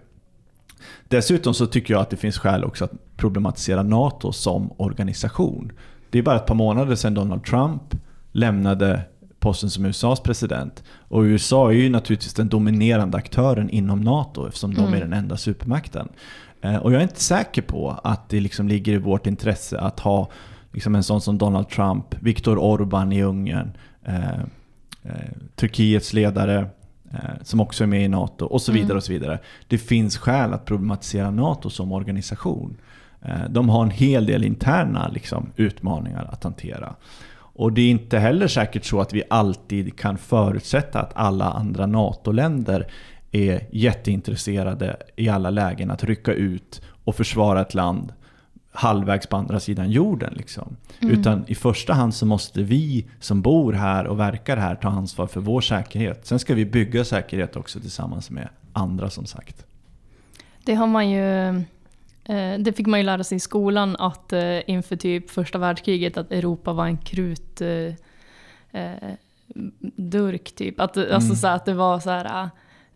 [1.07, 5.71] Dessutom så tycker jag att det finns skäl också att problematisera NATO som organisation.
[6.09, 7.81] Det är bara ett par månader sedan Donald Trump
[8.31, 9.01] lämnade
[9.39, 10.83] posten som USAs president.
[10.89, 14.83] Och USA är ju naturligtvis den dominerande aktören inom NATO eftersom mm.
[14.83, 16.09] de är den enda supermakten.
[16.61, 19.99] Eh, och jag är inte säker på att det liksom ligger i vårt intresse att
[19.99, 20.29] ha
[20.71, 23.71] liksom en sån som Donald Trump, Viktor Orbán i Ungern,
[24.05, 24.39] eh,
[25.03, 26.67] eh, Turkiets ledare,
[27.41, 28.85] som också är med i NATO och så vidare.
[28.85, 28.97] Mm.
[28.97, 29.39] och så vidare.
[29.67, 32.77] Det finns skäl att problematisera NATO som organisation.
[33.21, 36.95] Eh, de har en hel del interna liksom, utmaningar att hantera.
[37.55, 41.85] Och det är inte heller säkert så att vi alltid kan förutsätta att alla andra
[41.85, 42.87] NATO-länder
[43.31, 48.13] är jätteintresserade i alla lägen att rycka ut och försvara ett land
[48.73, 50.33] halvvägs på andra sidan jorden.
[50.33, 50.75] Liksom.
[50.99, 51.19] Mm.
[51.19, 55.27] Utan i första hand så måste vi som bor här och verkar här ta ansvar
[55.27, 56.25] för vår säkerhet.
[56.27, 59.65] Sen ska vi bygga säkerhet också tillsammans med andra som sagt.
[60.63, 61.47] Det har man ju
[62.23, 66.17] eh, det fick man ju lära sig i skolan att eh, inför typ första världskriget
[66.17, 67.93] att Europa var en krut eh,
[69.95, 70.79] durk typ.
[70.79, 71.35] Att, alltså mm.
[71.35, 72.49] så att det var så här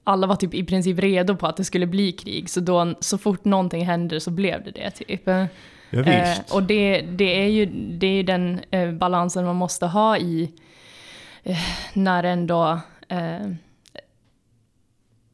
[0.07, 2.49] alla var typ i princip redo på att det skulle bli krig.
[2.49, 5.21] Så då, så fort någonting hände så blev det det typ.
[5.25, 5.47] Ja,
[5.91, 10.51] Eh, och det, det, är ju, det är den eh, balansen man måste ha i
[11.43, 11.57] eh,
[11.93, 13.47] när ändå eh,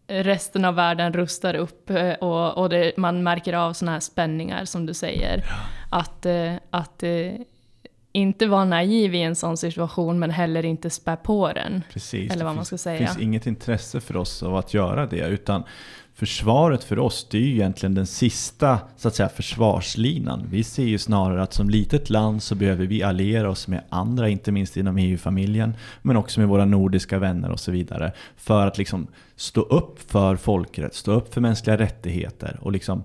[0.08, 4.66] resten av världen rustar upp eh, och, och det, man märker av sådana här spänningar
[4.66, 5.44] som du säger.
[5.90, 7.32] Att, eh, att eh,
[8.14, 11.84] inte vara naiv i en sån situation men heller inte spä på den.
[11.94, 12.32] Precis.
[12.32, 12.98] Eller vad det man ska säga.
[12.98, 15.28] finns inget intresse för oss av att göra det.
[15.28, 15.64] Utan
[16.16, 20.48] försvaret för oss, det är ju egentligen den sista så att säga, försvarslinan.
[20.50, 24.30] Vi ser ju snarare att som litet land så behöver vi alliera oss med andra,
[24.30, 28.12] inte minst inom EU-familjen, men också med våra nordiska vänner och så vidare.
[28.38, 33.04] För att liksom stå upp för folkrätt, stå upp för mänskliga rättigheter och liksom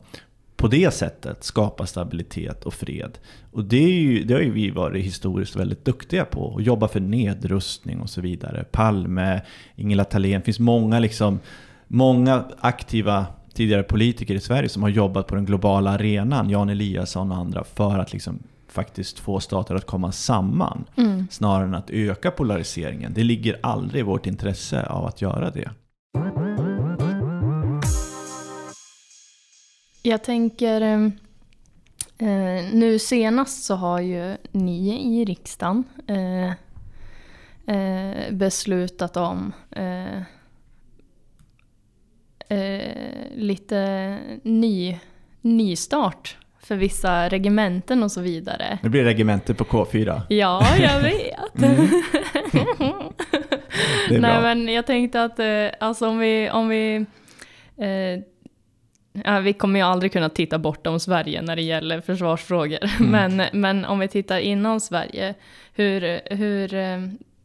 [0.59, 3.19] på det sättet skapa stabilitet och fred.
[3.53, 6.41] Och det, är ju, det har ju vi varit historiskt väldigt duktiga på.
[6.41, 8.65] Och jobba för nedrustning och så vidare.
[8.65, 9.41] Palme,
[9.77, 11.39] Ingela Thalén, det finns många, liksom,
[11.87, 17.33] många aktiva tidigare politiker i Sverige som har jobbat på den globala arenan, Jan Eliasson
[17.33, 20.85] och andra, för att liksom faktiskt få stater att komma samman.
[20.97, 21.27] Mm.
[21.31, 23.13] Snarare än att öka polariseringen.
[23.15, 25.71] Det ligger aldrig i vårt intresse av att göra det.
[30.09, 31.05] Jag tänker, eh,
[32.29, 36.53] eh, nu senast så har ju ni i riksdagen eh,
[38.31, 39.53] beslutat om
[43.35, 44.99] lite ny,
[45.41, 48.79] nystart för vissa regementen och så vidare.
[48.83, 50.21] Nu blir det regemente på K4.
[50.29, 51.63] Ja, jag vet.
[51.63, 51.89] Mm.
[54.09, 55.41] Det Nej men jag tänkte att
[55.81, 57.07] alltså om vi, om vi
[57.79, 58.23] eh,
[59.43, 62.79] vi kommer ju aldrig kunna titta bortom Sverige när det gäller försvarsfrågor.
[63.01, 63.11] Mm.
[63.37, 65.35] Men, men om vi tittar inom Sverige,
[65.75, 66.69] hur, hur,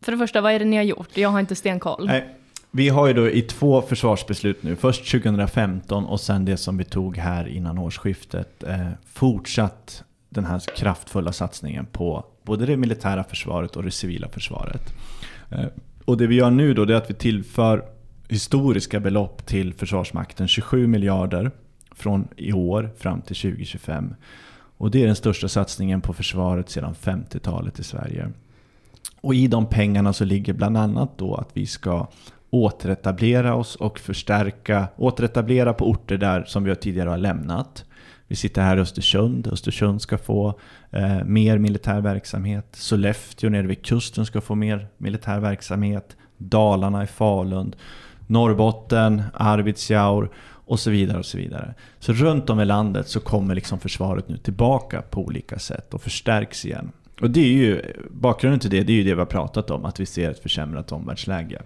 [0.02, 1.10] för det första, vad är det ni har gjort?
[1.14, 2.08] Jag har inte stenkoll.
[2.08, 2.26] Nej,
[2.72, 6.84] vi har ju då i två försvarsbeslut nu, först 2015 och sen det som vi
[6.84, 13.76] tog här innan årsskiftet, eh, fortsatt den här kraftfulla satsningen på både det militära försvaret
[13.76, 14.94] och det civila försvaret.
[15.50, 15.66] Eh,
[16.06, 17.84] och det vi gör nu då det är att vi tillför
[18.28, 21.52] historiska belopp till Försvarsmakten, 27 miljarder
[21.96, 24.16] från i år fram till 2025.
[24.78, 28.32] Och det är den största satsningen på försvaret sedan 50-talet i Sverige.
[29.22, 32.08] Och i de pengarna så ligger bland annat då att vi ska
[32.50, 37.86] återetablera oss och förstärka, återetablera på orter där som vi tidigare har lämnat.
[38.28, 40.60] Vi sitter här i Östersund, Östersund ska få
[40.92, 42.68] eh, mer militär verksamhet.
[42.72, 46.18] Sollefteå nere vid kusten ska få mer militär verksamhet.
[46.38, 47.76] Dalarna i Falun,
[48.28, 50.30] Norrbotten, Arvidsjaur
[50.74, 51.18] och så vidare.
[51.18, 51.74] och Så vidare.
[52.00, 56.02] Så runt om i landet så kommer liksom försvaret nu tillbaka på olika sätt och
[56.02, 56.92] förstärks igen.
[57.22, 57.82] Och det är ju,
[58.12, 60.40] bakgrunden till det, det är ju det vi har pratat om, att vi ser ett
[60.40, 61.62] försämrat omvärldsläge.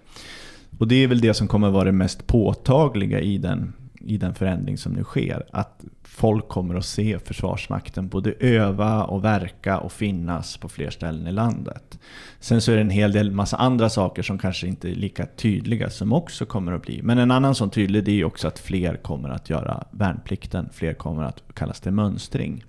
[0.78, 4.34] Och det är väl det som kommer vara det mest påtagliga i den, i den
[4.34, 5.46] förändring som nu sker.
[5.52, 5.84] Att
[6.18, 11.32] folk kommer att se Försvarsmakten både öva och verka och finnas på fler ställen i
[11.32, 11.98] landet.
[12.40, 15.26] Sen så är det en hel del massa andra saker som kanske inte är lika
[15.26, 17.02] tydliga som också kommer att bli.
[17.02, 20.68] Men en annan sån tydlig det är ju också att fler kommer att göra värnplikten.
[20.72, 22.64] Fler kommer att kallas till mönstring.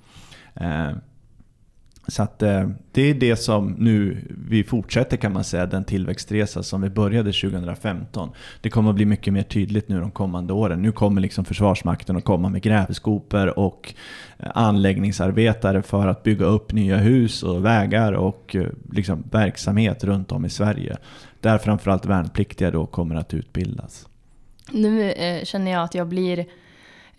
[0.54, 0.92] Eh,
[2.10, 4.18] så att eh, det är det som nu
[4.50, 8.30] vi fortsätter kan man säga, den tillväxtresa som vi började 2015.
[8.62, 10.82] Det kommer att bli mycket mer tydligt nu de kommande åren.
[10.82, 13.94] Nu kommer liksom Försvarsmakten att komma med grävskopor och
[14.40, 20.32] eh, anläggningsarbetare för att bygga upp nya hus och vägar och eh, liksom verksamhet runt
[20.32, 20.98] om i Sverige.
[21.40, 24.08] Där framförallt värnpliktiga då kommer att utbildas.
[24.72, 26.46] Nu eh, känner jag att jag blir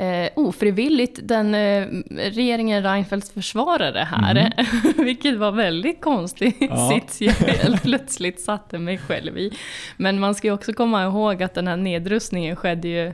[0.00, 1.86] eh, ofrivilligt den eh,
[2.16, 4.52] regeringen Reinfeldts försvarare här.
[5.04, 6.90] Vilket var väldigt konstig Ja.
[6.94, 9.52] sits jag helt plötsligt satte mig själv i.
[9.96, 13.06] Men man ska ju också komma ihåg att den här nedrustningen skedde ju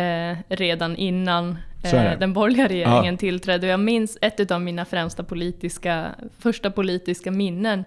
[0.00, 3.18] eh, redan innan eh, den borgerliga regeringen Ja.
[3.18, 3.66] tillträdde.
[3.66, 6.06] Och jag minns ett av mina främsta politiska,
[6.38, 7.84] första politiska minnen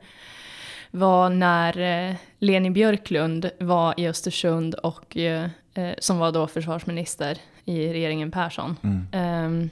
[0.92, 5.44] var när eh, Leni Björklund var i Östersund och eh,
[5.74, 8.76] eh, som var då försvarsminister i regeringen Persson.
[8.84, 9.08] Mm.
[9.12, 9.70] Ehm,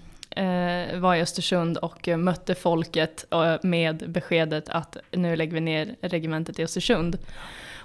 [0.93, 5.95] eh, var i Östersund och mötte folket eh, med beskedet att nu lägger vi ner
[6.01, 7.17] regementet i Östersund.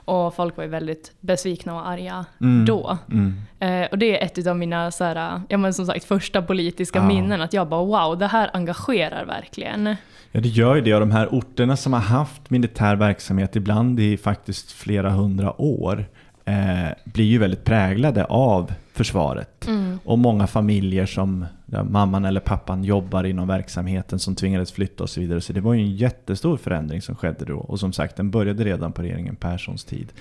[0.09, 2.65] Och folk var ju väldigt besvikna och arga Mm.
[2.67, 2.99] då.
[3.11, 3.35] Mm.
[3.61, 6.99] Eh, och det är ett av mina så här, ja, men som sagt, första politiska
[6.99, 7.07] Ja.
[7.07, 7.41] minnen.
[7.41, 9.97] Att jag bara wow, det här engagerar verkligen.
[10.33, 10.95] Ja, det gör ju det.
[10.95, 16.07] Och de här orterna som har haft militär verksamhet, ibland i faktiskt flera hundra år,
[16.47, 19.67] eh, blir ju väldigt präglade av försvaret.
[19.67, 19.99] Mm.
[20.05, 21.47] Och många familjer som
[21.91, 25.41] mamman eller pappan jobbar inom verksamheten som tvingades flytta och så vidare.
[25.41, 27.57] Så det var ju en jättestor förändring som skedde då.
[27.57, 30.13] Och som sagt, den började redan på regeringen Perssons tid.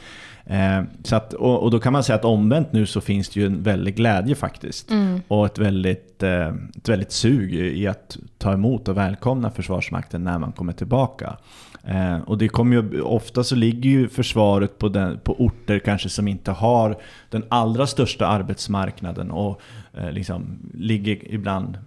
[0.45, 3.39] Eh, så att, och, och, då kan man säga att omvänt nu så finns det
[3.39, 4.91] ju en väldig glädje faktiskt.
[4.91, 5.21] Mm.
[5.27, 10.39] Och ett väldigt, eh, ett väldigt sug i att ta emot och välkomna Försvarsmakten när
[10.39, 11.37] man kommer tillbaka.
[11.87, 16.09] Eh, och det kommer ju, ofta så ligger ju försvaret på, den, på orter kanske
[16.09, 16.97] som inte har
[17.29, 19.61] den allra största arbetsmarknaden och
[19.93, 21.77] eh, liksom ligger ibland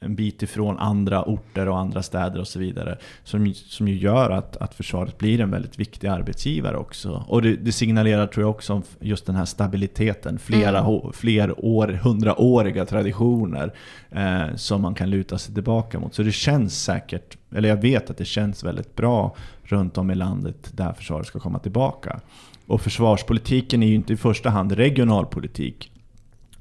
[0.00, 2.98] en bit ifrån andra orter och andra städer och så vidare.
[3.24, 7.24] Som, som ju gör att, att försvaret blir en väldigt viktig arbetsgivare också.
[7.28, 10.38] Och det, det signalerar tror jag också om just den här stabiliteten.
[10.38, 11.12] Flera mm.
[11.12, 13.72] fler år, hundraåriga traditioner
[14.10, 16.14] eh, som man kan luta sig tillbaka mot.
[16.14, 20.14] Så det känns säkert, eller jag vet att det känns väldigt bra runt om i
[20.14, 22.20] landet där försvaret ska komma tillbaka.
[22.66, 25.90] Och försvarspolitiken är ju inte i första hand regionalpolitik.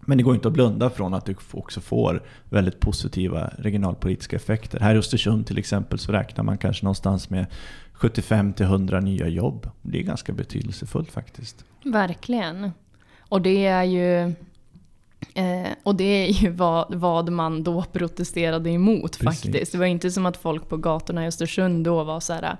[0.09, 4.79] Men det går inte att blunda från att du också får väldigt positiva regionalpolitiska effekter.
[4.79, 7.45] Här i Östersund till exempel så räknar man kanske någonstans med
[7.93, 9.69] 75 100 nya jobb.
[9.81, 11.65] Det är ganska betydelsefullt faktiskt.
[11.83, 12.71] Verkligen.
[13.19, 14.21] Och det är ju,
[15.33, 19.41] eh, och det är ju vad, vad man då protesterade emot Precis.
[19.43, 19.71] faktiskt.
[19.71, 22.57] Det var inte som att folk på gatorna i Östersund då var så här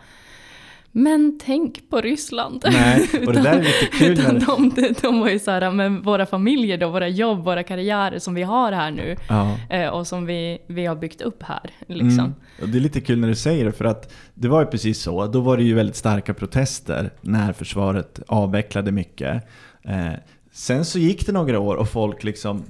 [0.91, 2.65] men tänk på Ryssland.
[2.71, 4.17] Nej, och det där är lite kul.
[4.17, 4.45] När...
[4.45, 8.19] de, de, de var ju så här, men våra familjer då, våra jobb, våra karriärer
[8.19, 9.58] som vi har här nu ja.
[9.69, 11.69] Eh, och som vi, vi har byggt upp här.
[11.88, 12.19] Liksom.
[12.19, 12.34] Mm.
[12.62, 15.02] Och det är lite kul när du säger det, för att det var ju precis
[15.02, 15.26] så.
[15.26, 19.43] Då var det ju väldigt starka protester när försvaret avvecklade mycket.
[19.84, 20.13] Eh,
[20.52, 22.63] sen så gick det några år och folk liksom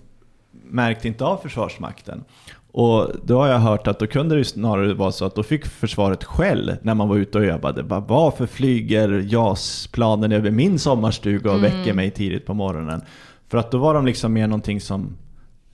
[0.69, 2.23] märkte inte av Försvarsmakten.
[2.71, 5.65] Och då har jag hört att då kunde det snarare vara så att då fick
[5.65, 7.83] försvaret skäll när man var ute och övade.
[7.83, 11.71] Varför flyger JAS-planen över min sommarstuga och mm.
[11.71, 13.01] väcker mig tidigt på morgonen?
[13.47, 15.17] För att då var de liksom mer någonting som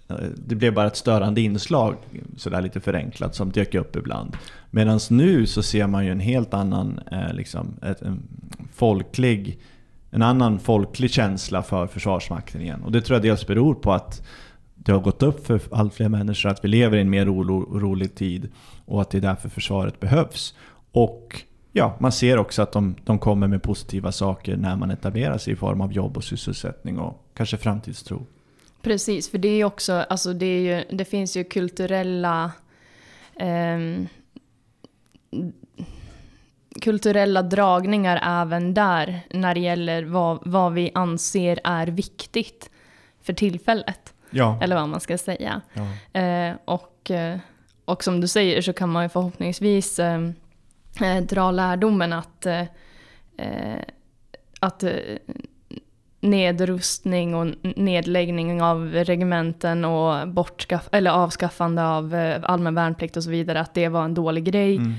[0.10, 1.96] eh, det blev bara ett störande inslag,
[2.38, 4.38] sådär lite förenklat, som dök upp ibland.
[4.72, 8.24] Medan nu så ser man ju en helt annan, eh, liksom, ett, en
[8.74, 9.60] folklig,
[10.12, 12.84] en annan folklig känsla för Försvarsmakten igen.
[12.84, 14.22] Och det tror jag dels beror på att
[14.84, 18.16] det har gått upp för allt fler människor att vi lever i en mer orolig
[18.16, 18.52] tid
[18.86, 20.56] och att det är därför försvaret behövs.
[20.92, 21.42] Och
[21.72, 25.54] ja, man ser också att de, de kommer med positiva saker när man etablerar sig
[25.54, 28.26] i form av jobb och sysselsättning och kanske framtidstro.
[28.82, 32.52] Precis, för det är också, alltså det, är ju, det finns ju kulturella
[33.36, 33.78] eh,
[36.82, 42.70] kulturella dragningar även där när det gäller vad, vad vi anser är viktigt
[43.22, 44.13] för tillfället.
[44.34, 44.60] Ja.
[44.62, 45.62] Eller vad man ska säga.
[45.74, 46.20] Ja.
[46.22, 47.38] Eh, och, eh,
[47.86, 50.22] och som du säger så kan man ju förhoppningsvis eh,
[51.02, 52.62] eh dra lärdomen att, eh,
[53.38, 53.82] eh
[54.60, 54.84] att
[56.20, 63.60] nedrustning och nedläggning av regementen och bortskaff eller avskaffande av allmän värnplikt och så vidare,
[63.60, 64.76] att det var en dålig grej.
[64.76, 64.94] Mm.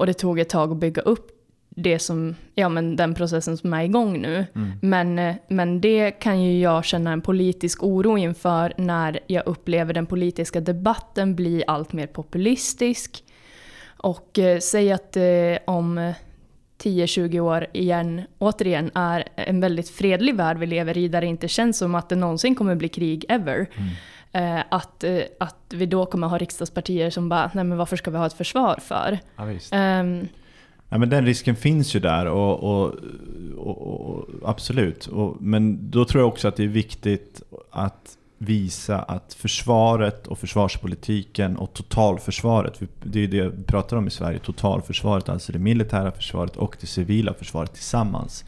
[0.00, 1.39] Och det tog ett tag att bygga upp
[1.76, 4.46] det som, ja men den processen som är igång nu.
[4.54, 4.72] Mm.
[4.82, 9.94] Men, eh, men det kan ju jag känna en politisk oro inför när jag upplever
[9.94, 13.24] den politiska debatten bli allt mer populistisk.
[13.96, 15.22] Och eh, säg att eh,
[15.64, 16.12] om
[16.82, 21.48] 10-20 år igen, återigen, är en väldigt fredlig värld vi lever i där det inte
[21.48, 23.66] känns som att det någonsin kommer bli krig ever.
[23.76, 23.90] Mm.
[24.32, 28.10] Eh, att, eh, att vi då kommer ha riksdagspartier som bara, nej men varför ska
[28.10, 29.18] vi ha ett försvar för?
[29.36, 30.28] Ja, um,
[30.92, 32.94] Ja, men den risken finns ju där och, och,
[33.56, 35.08] och, och absolut.
[35.40, 41.56] men då tror jag också att det är viktigt att visa att försvaret och försvarspolitiken
[41.56, 46.56] och totalförsvaret, det är det vi pratar om i Sverige, totalförsvaret, alltså det militära försvaret
[46.56, 48.44] och det civila försvaret tillsammans,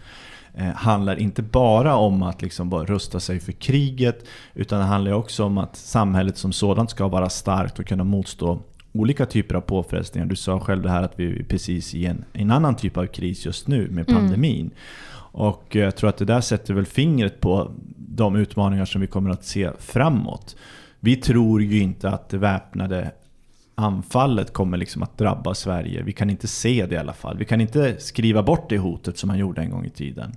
[0.55, 4.25] eh, handlar inte bara om att liksom bara rusta sig för kriget,
[4.55, 8.59] utan det handlar också om att samhället som sådant ska vara starkt och kunna motstå
[8.93, 10.27] olika typer av påfrestningar.
[10.27, 13.07] Du sa själv det här att vi är precis i en, en annan typ av
[13.07, 14.21] kris just nu med mm.
[14.21, 14.61] pandemin.
[14.61, 14.73] Mm.
[15.35, 19.31] Och jag tror att det där sätter väl fingret på de utmaningar som vi kommer
[19.31, 20.57] att se framåt.
[21.01, 23.11] Vi tror ju inte att det väpnade
[23.75, 26.03] anfallet kommer liksom att drabba Sverige.
[26.03, 27.39] Vi kan inte se det i alla fall.
[27.39, 30.33] Vi kan inte skriva bort det hotet som man gjorde en gång i tiden.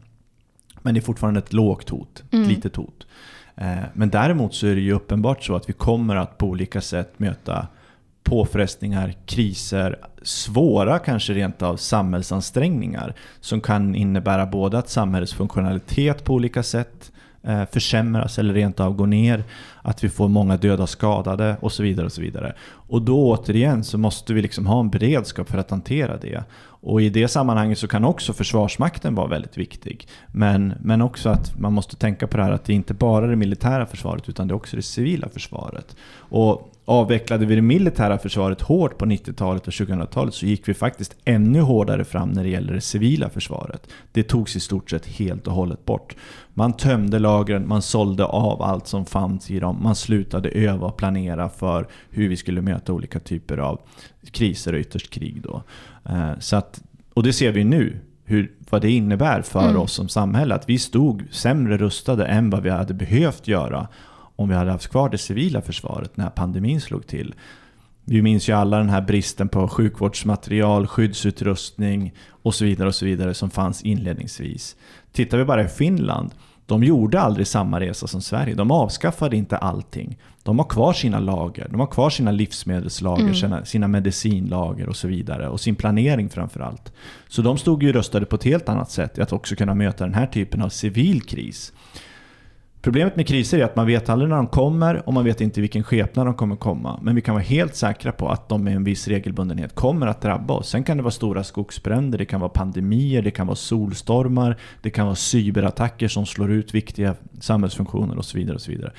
[0.82, 2.50] Men det är fortfarande ett lågt hot, ett mm.
[2.50, 3.08] litet hot.
[3.56, 6.82] Eh, men däremot så är det ju uppenbart så att vi kommer att på olika
[6.82, 7.68] sätt möta
[8.26, 16.34] påfrestningar, kriser, svåra kanske rent av samhällsansträngningar som kan innebära både att samhällets funktionalitet på
[16.34, 17.12] olika sätt
[17.44, 19.44] eh, försämras eller rent av går ner,
[19.82, 22.06] att vi får många döda och skadade och så vidare.
[22.06, 22.54] Och så vidare.
[22.88, 26.44] Och då återigen så måste vi liksom ha en beredskap för att hantera det.
[26.62, 30.08] Och i det sammanhanget så kan också Försvarsmakten vara väldigt viktig.
[30.28, 33.28] Men, men också att man måste tänka på det här att det är inte bara
[33.28, 35.96] det militära försvaret utan det är också det civila försvaret.
[36.18, 41.16] Och avvecklade vi det militära försvaret hårt på 90-talet och 2000-talet så gick vi faktiskt
[41.26, 43.90] ännu hårdare fram när det gäller det civila försvaret.
[44.12, 46.16] Det togs i stort sett helt och hållet bort.
[46.54, 50.98] Man tömde lagren, man sålde av allt som fanns i dem, man slutade öva och
[50.98, 53.80] planera för hur vi skulle möta olika typer av
[54.32, 55.42] kriser och ytterst krig.
[55.42, 55.64] Då.
[56.10, 56.82] Eh, så att,
[57.14, 59.82] och det ser vi nu, hur, vad det innebär för mm.
[59.82, 60.56] oss som samhälle.
[60.56, 63.88] Att vi stod sämre rustade än vad vi hade behövt göra
[64.36, 67.36] om vi hade haft kvar det civila försvaret när pandemin slog till.
[68.06, 73.06] Vi minns ju alla den här bristen på sjukvårdsmaterial, skyddsutrustning och så vidare och så
[73.06, 74.76] vidare som fanns inledningsvis.
[75.12, 76.32] Tittar vi bara i Finland,
[76.66, 78.56] de gjorde aldrig samma resa som Sverige.
[78.56, 80.18] De avskaffade inte allting.
[80.44, 83.36] De har kvar sina lager, de har kvar sina livsmedelslager, mm.
[83.36, 85.50] sina, sina medicinlager och så vidare.
[85.50, 86.94] Och sin planering framförallt.
[87.28, 90.04] Så de stod ju rustade på ett helt annat sätt i att också kunna möta
[90.04, 91.74] den här typen av civil kris.
[92.86, 95.62] Problemet med kriser är att man vet aldrig när de kommer och man vet inte
[95.62, 97.00] vilken skepnad de kommer komma.
[97.02, 100.22] Men vi kan vara helt säkra på att de med en viss regelbundenhet kommer att
[100.22, 100.70] drabba oss.
[100.70, 104.90] Sen kan det vara stora skogsbränder, det kan vara pandemier, det kan vara solstormar, det
[104.90, 108.56] kan vara cyberattacker som slår ut viktiga samhällsfunktioner och så vidare.
[108.56, 108.92] Och så vidare.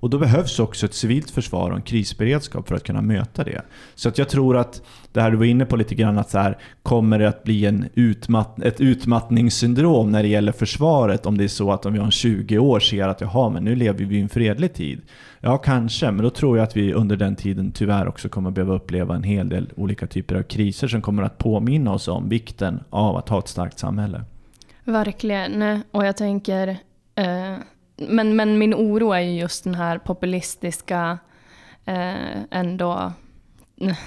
[0.00, 3.62] Och då behövs också ett civilt försvar och en krisberedskap för att kunna möta det.
[3.94, 4.82] Så att jag tror att
[5.12, 7.66] det här du var inne på lite grann, att så här, kommer det att bli
[7.66, 11.98] en utmatt, ett utmattningssyndrom när det gäller försvaret om det är så att om vi
[11.98, 15.00] om 20 år ser att jaha, men nu lever vi i en fredlig tid.
[15.40, 18.74] Ja, kanske, men då tror jag att vi under den tiden tyvärr också kommer behöva
[18.74, 22.80] uppleva en hel del olika typer av kriser som kommer att påminna oss om vikten
[22.90, 24.24] av att ha ett starkt samhälle.
[24.84, 26.68] Verkligen, och jag tänker
[27.14, 27.54] eh
[28.08, 31.18] men, men min oro är ju just den här populistiska
[31.84, 33.12] eh, ändå
[33.80, 33.98] eh,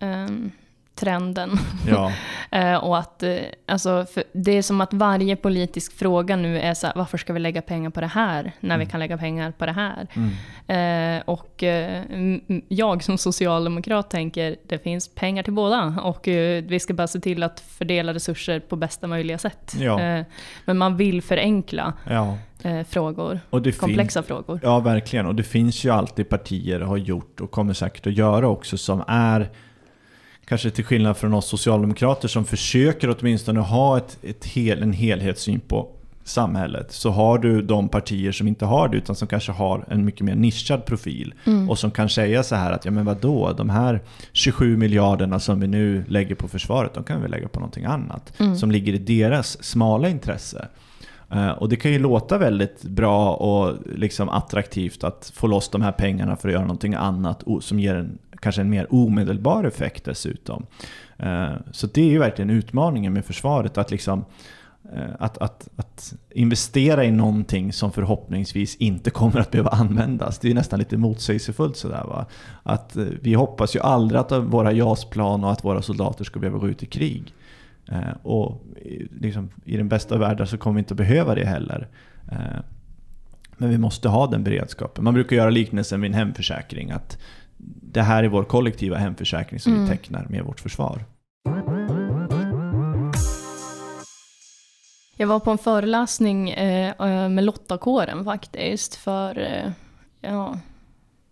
[0.00, 0.50] ehm,
[0.98, 1.50] trenden.
[1.86, 2.12] Ja.
[2.50, 3.36] eh, och att, eh,
[3.66, 7.40] alltså, det är som att varje politisk fråga nu är så här, varför ska vi
[7.40, 8.86] lägga pengar på det här när mm.
[8.86, 10.06] vi kan lägga pengar på det här?
[10.14, 11.18] Mm.
[11.18, 11.64] Eh, och
[12.68, 17.42] jag som socialdemokrat tänker, det finns pengar till båda och vi ska bara se till
[17.42, 19.76] att fördela resurser på bästa möjliga sätt.
[19.78, 20.24] Ja.
[20.64, 21.92] Men man vill förenkla.
[22.10, 22.38] Ja.
[22.88, 23.40] frågor,
[23.78, 24.60] komplexa frågor.
[24.62, 25.26] Ja, verkligen.
[25.26, 29.04] Och det finns ju alltid partier, har gjort och kommer säkert att göra också, som
[29.08, 29.50] är
[30.48, 35.60] kanske till skillnad från oss socialdemokrater som försöker åtminstone ha ett, ett hel, en helhetssyn
[35.60, 35.88] på
[36.24, 40.04] samhället så har du de partier som inte har det utan som kanske har en
[40.04, 41.70] mycket mer nischad profil mm.
[41.70, 44.00] och som kan säga så här att ja men vadå, de här
[44.32, 48.32] 27 miljarderna som vi nu lägger på försvaret de kan vi lägga på någonting annat
[48.40, 48.56] mm.
[48.56, 50.68] som ligger i deras smala intresse.
[51.30, 55.82] Eh, och det kan ju låta väldigt bra och liksom attraktivt att få loss de
[55.82, 60.04] här pengarna för att göra någonting annat som ger en kanske en mer omedelbar effekt
[60.04, 60.66] dessutom.
[61.16, 64.24] Eh, så det är ju verkligen utmaningen med försvaret, att liksom
[64.94, 70.38] eh, att, att, att, investera i någonting som förhoppningsvis inte kommer att behöva användas.
[70.38, 72.04] Det är nästan lite motsägelsefullt sådär.
[72.04, 72.26] Va?
[72.62, 76.68] Att vi hoppas ju aldrig att våra JAS-plan och att våra soldater ska behöva gå
[76.68, 77.34] ut i krig.
[78.22, 78.64] Och
[79.20, 81.88] liksom, i den bästa världen så kommer vi inte att behöva det heller.
[83.56, 85.04] Men vi måste ha den beredskapen.
[85.04, 86.90] Man brukar göra liknelsen med en hemförsäkring.
[86.90, 87.18] Att
[87.92, 89.84] det här är vår kollektiva hemförsäkring som mm.
[89.84, 91.04] vi tecknar med vårt försvar.
[95.16, 99.72] Jag var på en föreläsning eh, eh, med Lottakåren faktiskt för eh,
[100.20, 100.58] ja,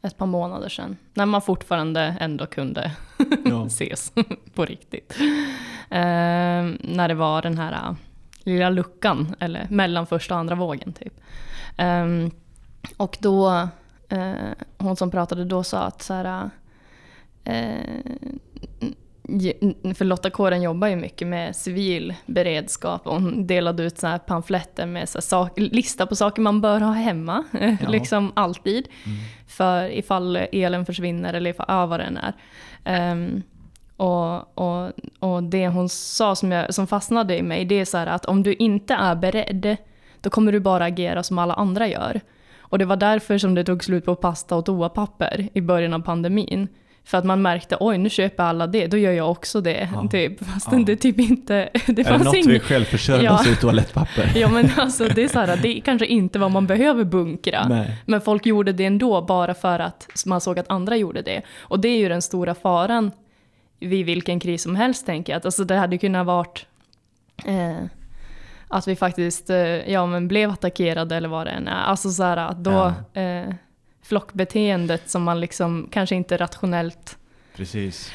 [0.07, 0.97] ett par månader sedan.
[1.15, 2.93] När man fortfarande ändå kunde
[3.45, 3.67] ja.
[3.67, 4.13] ses
[4.55, 5.17] på riktigt.
[5.89, 7.97] när det var den här
[8.39, 11.15] lilla luckan, eller mellan första och andra vågen typ.
[12.97, 13.69] och då
[14.09, 14.35] eh,
[14.79, 16.51] hon som pratade då sa att så här,
[17.45, 18.01] eh,
[19.95, 24.18] för Lotta Kåren jobbar ju mycket med civil beredskap och hon delade ut så här
[24.18, 27.45] pamfletter med så sak, lista på saker man bör ha hemma,
[27.81, 27.89] ja.
[27.89, 28.89] liksom alltid.
[29.05, 29.18] Mm.
[29.47, 32.33] För ifall elen försvinner eller ifall, ja, vad den är.
[33.12, 33.43] Um,
[33.97, 37.99] och, och, och det hon sa som, jag, som fastnade i mig, det är så
[37.99, 39.77] att om du inte är beredd,
[40.20, 42.20] då kommer du bara agera som alla andra gör.
[42.59, 46.01] Och det var därför som det tog slut på pasta och toapapper i början av
[46.01, 46.68] pandemin.
[47.07, 49.89] För att man märkte, oj nu köper alla det, då gör jag också det.
[49.95, 50.09] Ja.
[50.11, 50.45] Typ.
[50.45, 50.79] Fast ja.
[50.79, 51.69] det typ inte...
[51.87, 52.49] Det är det något ing...
[52.49, 53.41] vi självförsörjande ja.
[53.41, 54.33] oss i toalettpapper?
[54.37, 57.69] Ja men alltså det är så här, det är kanske inte vad man behöver bunkra.
[57.69, 57.97] Nej.
[58.05, 61.43] Men folk gjorde det ändå bara för att man såg att andra gjorde det.
[61.59, 63.11] Och det är ju den stora faran
[63.81, 65.39] vid vilken kris som helst tänker jag.
[65.39, 66.67] Att alltså, det hade kunnat varit
[67.45, 67.85] eh,
[68.69, 71.83] att vi faktiskt eh, ja, men blev attackerade eller vad det än är.
[71.83, 73.21] Alltså så här, att då ja.
[73.21, 73.55] eh,
[74.09, 77.19] flockbeteendet som man liksom kanske inte rationellt
[77.57, 78.13] Precis.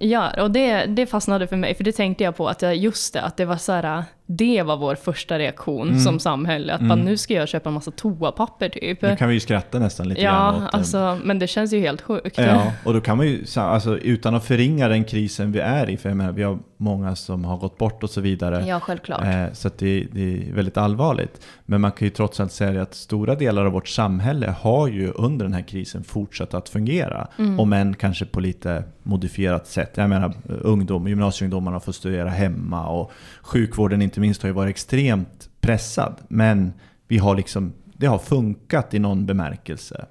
[0.00, 0.40] gör.
[0.40, 3.22] Och det, det fastnade för mig, för det tänkte jag på att jag, just det,
[3.22, 6.00] att det var så här det var vår första reaktion Mm.
[6.00, 6.72] som samhälle.
[6.74, 9.02] Att bara, nu ska jag köpa en massa toapapper typ.
[9.02, 10.78] Nu kan vi ju skratta nästan lite grann Ja, åt det.
[10.78, 12.38] alltså, men det känns ju helt sjukt.
[12.38, 15.96] Ja, och då kan man ju, alltså, utan att förringa den krisen vi är i,
[15.96, 18.64] för jag menar, vi har många som har gått bort och så vidare.
[18.66, 19.24] Ja, självklart.
[19.24, 21.40] Eh, så det, det är väldigt allvarligt.
[21.66, 25.10] Men man kan ju trots allt säga att stora delar av vårt samhälle har ju
[25.12, 27.28] under den här krisen fortsatt att fungera.
[27.38, 27.60] Mm.
[27.60, 29.90] Om än kanske på lite modifierat sätt.
[29.94, 33.12] Jag menar ungdom, gymnasieungdomarna får studera hemma och
[33.44, 36.14] sjukvården inte minst har ju varit extremt pressad.
[36.28, 36.72] Men
[37.08, 40.06] vi har liksom, det har funkat i någon bemärkelse.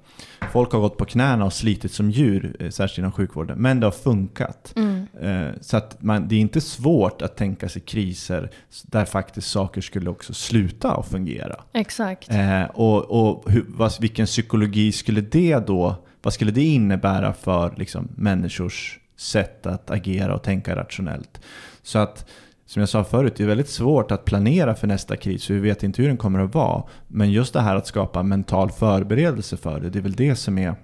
[0.52, 3.58] Folk har gått på knäna och slitit som djur, eh, särskilt inom sjukvården.
[3.58, 4.72] Men det har funkat.
[4.76, 5.06] Mm.
[5.20, 8.50] Eh, Så att man, det är inte svårt att tänka sig kriser
[8.82, 11.60] där faktiskt saker skulle också sluta att fungera.
[11.72, 12.30] Exakt.
[12.30, 17.74] Eh, och och hur, vad, vilken psykologi skulle det då, vad skulle det innebära för
[17.76, 21.40] liksom, människors sätt att agera och tänka rationellt?
[21.82, 22.26] Så att,
[22.66, 25.60] som jag sa förut, det är väldigt svårt att planera för nästa kris, för vi
[25.60, 26.82] vet inte hur den kommer att vara.
[27.08, 30.58] Men just det här att skapa mental förberedelse för det, det är väl det som
[30.58, 30.74] är,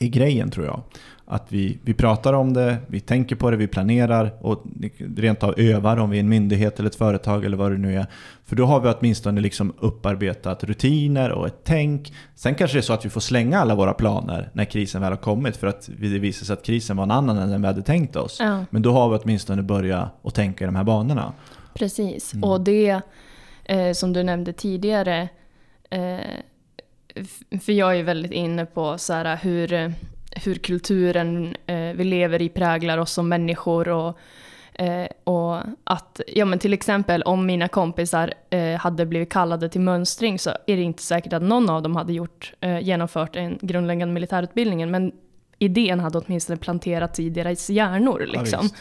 [0.00, 0.82] är grejen tror jag.
[1.30, 4.64] Att vi, vi pratar om det, vi tänker på det, vi planerar och
[5.16, 7.96] rent av övar om vi är en myndighet eller ett företag eller vad det nu
[7.96, 8.06] är.
[8.44, 12.12] För då har vi åtminstone liksom upparbetat rutiner och ett tänk.
[12.34, 15.12] Sen kanske det är så att vi får slänga alla våra planer när krisen väl
[15.12, 17.66] har kommit för att det visar sig att krisen var en annan än den vi
[17.66, 18.36] hade tänkt oss.
[18.40, 18.64] Ja.
[18.70, 21.32] Men då har vi åtminstone börjat att tänka i de här banorna.
[21.74, 22.50] Precis, Mm.
[22.50, 23.00] och det
[23.64, 25.28] eh, som du nämnde tidigare,
[25.90, 26.18] eh,
[27.60, 29.92] för jag är väldigt inne på så här, hur,
[30.44, 34.18] hur kulturen eh, vi lever i präglar oss som människor och,
[34.74, 39.80] eh, och att, ja men till exempel om mina kompisar eh, hade blivit kallade till
[39.80, 43.58] mönstring så är det inte säkert att någon av dem hade gjort, eh, genomfört en
[43.62, 45.12] grundläggande militärutbildningen, men
[45.58, 48.26] idén hade åtminstone planterats i deras hjärnor.
[48.32, 48.62] Ja, Liksom.
[48.62, 48.74] visst.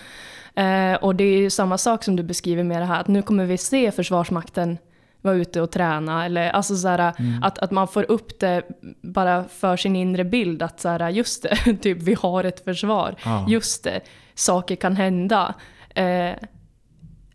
[0.56, 3.22] Eh, och det är ju samma sak som du beskriver med det här, att nu
[3.22, 4.78] kommer vi se Försvarsmakten
[5.22, 6.26] vara ute och träna.
[6.26, 7.44] Eller, alltså så här, Mm.
[7.44, 8.62] att, att man får upp det
[9.02, 13.16] bara för sin inre bild, att så här, just det, typ vi har ett försvar.
[13.26, 13.46] Ja.
[13.50, 14.02] Just det,
[14.36, 15.54] saker kan hända.
[15.96, 16.32] Eh,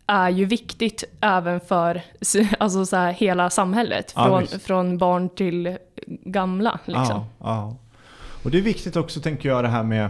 [0.07, 2.01] är ju viktigt även för
[2.57, 4.11] alltså så här, hela samhället.
[4.11, 4.61] Från, visst.
[4.61, 5.77] från barn till
[6.07, 6.79] gamla.
[6.85, 7.05] Liksom.
[7.15, 7.75] Ja, ja.
[8.43, 10.09] Och det är viktigt också tänker jag det här med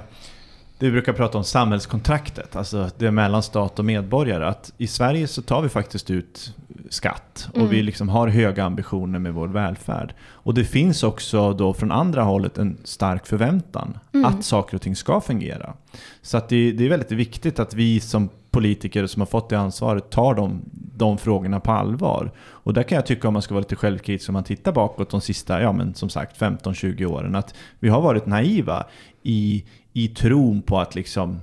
[0.84, 4.48] vi brukar prata om samhällskontraktet, alltså det mellan stat och medborgare.
[4.48, 6.54] Att I Sverige så tar vi faktiskt ut
[6.90, 7.70] skatt och Mm.
[7.70, 10.14] vi liksom har höga ambitioner med vår välfärd.
[10.30, 14.26] Och det finns också då från andra hållet en stark förväntan Mm.
[14.26, 15.74] att saker och ting ska fungera.
[16.22, 19.60] Så att det, det är väldigt viktigt att vi som politiker som har fått det
[19.60, 20.62] ansvaret tar de,
[20.96, 22.32] de frågorna på allvar.
[22.40, 25.10] Och där kan jag tycka om man ska vara lite självkritisk om man tittar bakåt
[25.10, 28.86] de sista, ja men som sagt 15-20 åren, att vi har varit naiva
[29.24, 29.64] i,
[29.94, 31.40] i tron på att liksom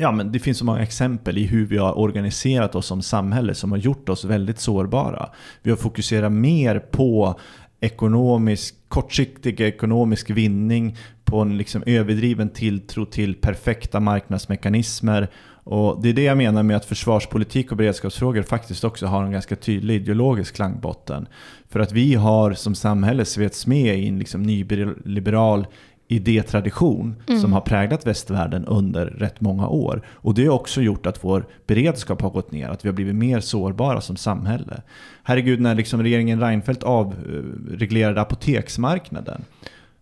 [0.00, 3.54] Ja, men det finns så många exempel i hur vi har organiserat oss som samhälle
[3.54, 5.28] som har gjort oss väldigt sårbara.
[5.62, 7.40] Vi har fokuserat mer på
[7.80, 15.28] ekonomisk, kortsiktig ekonomisk vinning, på en liksom överdriven tilltro till perfekta marknadsmekanismer.
[15.64, 19.32] Och det är det jag menar med att försvarspolitik och beredskapsfrågor faktiskt också har en
[19.32, 21.28] ganska tydlig ideologisk klangbotten.
[21.68, 25.66] För att vi har som samhälle svets med i en liksom nyliberal
[26.08, 30.02] idétradition som har präglat västvärlden under rätt många år.
[30.08, 33.14] Och det har också gjort att vår beredskap har gått ner, att vi har blivit
[33.14, 34.82] mer sårbara som samhälle.
[35.22, 39.44] Herregud, när liksom regeringen Reinfeldt avreglerade apoteksmarknaden,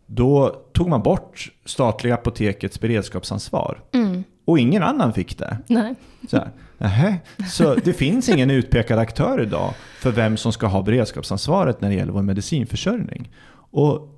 [0.06, 3.80] då tog man bort statliga apotekets beredskapsansvar.
[3.92, 4.24] Mm.
[4.44, 5.58] Och ingen annan fick det.
[5.66, 5.94] Nej.
[6.28, 6.40] Så,
[6.78, 11.88] här, så det finns ingen utpekad aktör idag för vem som ska ha beredskapsansvaret när
[11.88, 13.30] det gäller vår medicinförsörjning.
[13.70, 14.15] Och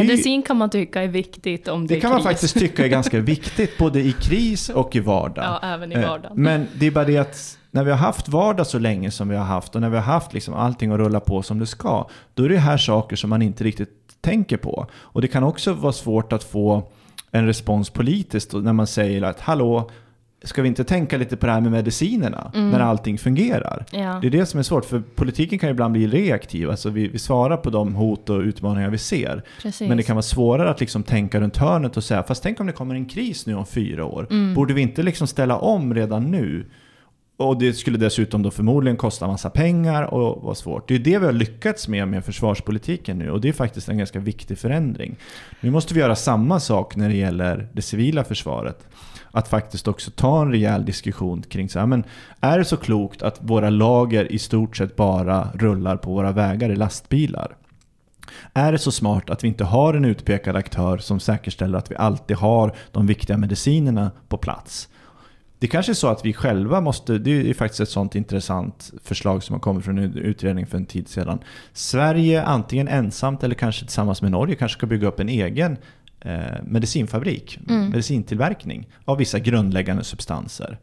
[0.00, 2.26] Medicin kan man tycka är viktigt om det, det är kan man kris.
[2.26, 5.44] faktiskt tycka är ganska viktigt både i kris och i vardag.
[5.44, 6.42] Ja, även i Eh, vardagen.
[6.42, 9.36] Men det är bara det att när vi har haft vardag så länge som vi
[9.36, 12.08] har haft och när vi har haft liksom allting att rulla på som det ska,
[12.34, 13.90] då är det här saker som man inte riktigt
[14.20, 14.86] tänker på.
[14.94, 16.82] Och det kan också vara svårt att få
[17.30, 19.90] en respons politiskt när man säger att hallå,
[20.44, 23.84] ska vi inte tänka lite på det här med medicinerna när allting fungerar?
[23.92, 24.06] Mm.
[24.06, 24.18] Ja.
[24.20, 26.70] Det är det som är svårt, för politiken kan ju ibland bli reaktiv.
[26.70, 29.42] Alltså vi, vi svarar på de hot och utmaningar vi ser.
[29.62, 29.88] Precis.
[29.88, 32.66] Men det kan vara svårare att liksom tänka runt hörnet och säga, fast tänk om
[32.66, 34.26] det kommer en kris nu om fyra år.
[34.30, 34.54] Mm.
[34.54, 36.66] Borde vi inte liksom ställa om redan nu?
[37.36, 40.88] Och det skulle dessutom då förmodligen kosta massa pengar och vara svårt.
[40.88, 43.98] Det är det vi har lyckats med med försvarspolitiken nu och det är faktiskt en
[43.98, 45.16] ganska viktig förändring.
[45.60, 48.86] Nu måste vi göra samma sak när det gäller det civila försvaret.
[49.32, 52.04] Att faktiskt också ta en rejäl diskussion kring så här, men
[52.40, 56.70] är det så klokt att våra lager i stort sett bara rullar på våra vägar
[56.70, 57.56] i lastbilar?
[58.54, 61.96] Är det så smart att vi inte har en utpekad aktör som säkerställer att vi
[61.96, 64.88] alltid har de viktiga medicinerna på plats?
[65.62, 68.92] det kanske är så att vi själva måste, det är ju faktiskt ett sånt intressant
[69.04, 71.38] förslag som har kommit från en utredning för en tid sedan.
[71.72, 75.76] Sverige antingen ensamt eller kanske tillsammans med Norge kanske ska bygga upp en egen
[76.24, 77.88] eh, medicinfabrik, mm.
[77.88, 80.78] medicintillverkning av vissa grundläggande substanser.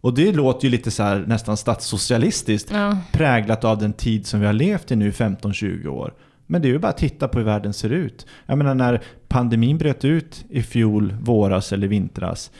[0.00, 2.98] Och det låter ju lite så här, nästan statssocialistiskt, ja.
[3.12, 6.14] präglat av den tid som vi har levt i nu 15-20 år.
[6.46, 8.26] Men det är ju bara att titta på hur världen ser ut.
[8.46, 12.50] Jag menar när pandemin bröt ut i fjol, våras eller vintras,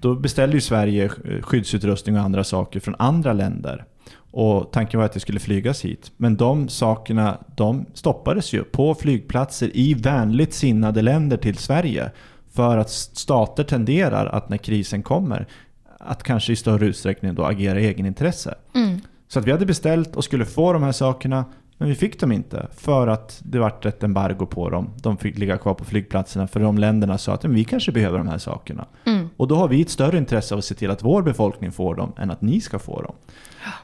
[0.00, 1.08] då beställde ju Sverige
[1.40, 3.84] skyddsutrustning och andra saker från andra länder.
[4.30, 6.12] Och tanken var att det skulle flygas hit.
[6.16, 12.10] Men de sakerna de stoppades ju på flygplatser i vänligt sinnade länder till Sverige.
[12.52, 15.46] För att stater tenderar att när krisen kommer
[15.98, 18.54] att kanske i större utsträckning då agera egenintresse.
[18.74, 19.00] Mm.
[19.28, 21.44] Så att vi hade beställt och skulle få de här sakerna,
[21.80, 22.68] men vi fick dem inte.
[22.76, 24.90] För att det vart ett embargo på dem.
[25.02, 28.28] De fick ligga kvar på flygplatserna för de länderna sa att vi kanske behöver de
[28.28, 28.86] här sakerna.
[29.04, 29.28] Mm.
[29.36, 31.94] Och då har vi ett större intresse av att se till att vår befolkning får
[31.94, 33.14] dem än att ni ska få dem.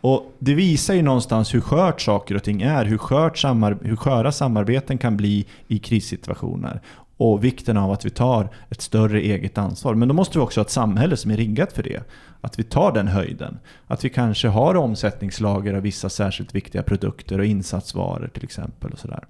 [0.00, 3.96] Och Det visar ju någonstans hur skört saker och ting är, hur, skört samar hur
[3.96, 6.80] sköra samarbeten kan bli i krissituationer
[7.16, 9.94] och vikten av att vi tar ett större eget ansvar.
[9.94, 12.02] Men då måste vi också ha ett samhälle som är riggat för det.
[12.40, 13.58] Att vi tar den höjden.
[13.86, 18.92] Att vi kanske har omsättningslager av vissa särskilt viktiga produkter och insatsvaror till exempel.
[18.92, 19.24] och sådär.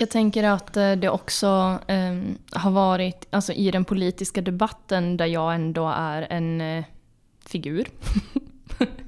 [0.00, 2.14] Jag tänker att eh, det också eh,
[2.52, 6.84] har varit, alltså i den politiska debatten där jag ändå är en eh,
[7.46, 7.88] figur.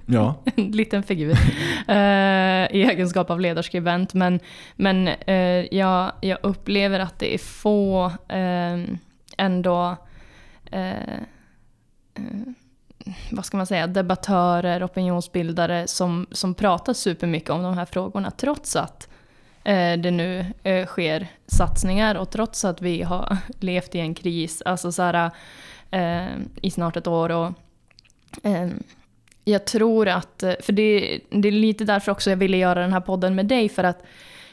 [0.07, 0.35] Ja.
[0.57, 1.37] en liten figur uh,
[2.77, 4.15] i egenskap av ledarskribent.
[4.15, 4.41] Men,
[4.77, 8.97] men uh, jag, jag upplever att det är få uh,
[9.37, 9.97] ändå
[13.31, 18.77] vad ska man säga, debattörer, opinionsbildare som, som pratar supermycket om de här frågorna trots
[18.77, 19.09] att
[20.03, 20.47] det nu
[20.87, 25.31] sker satsningar och trots att vi har levt i en kris alltså så här,
[26.63, 27.31] i snart ett år.
[27.31, 27.53] och
[29.51, 32.93] jag tror att, eh, för det, det är lite därför också jag ville göra den
[32.93, 34.03] här podden med dig, för att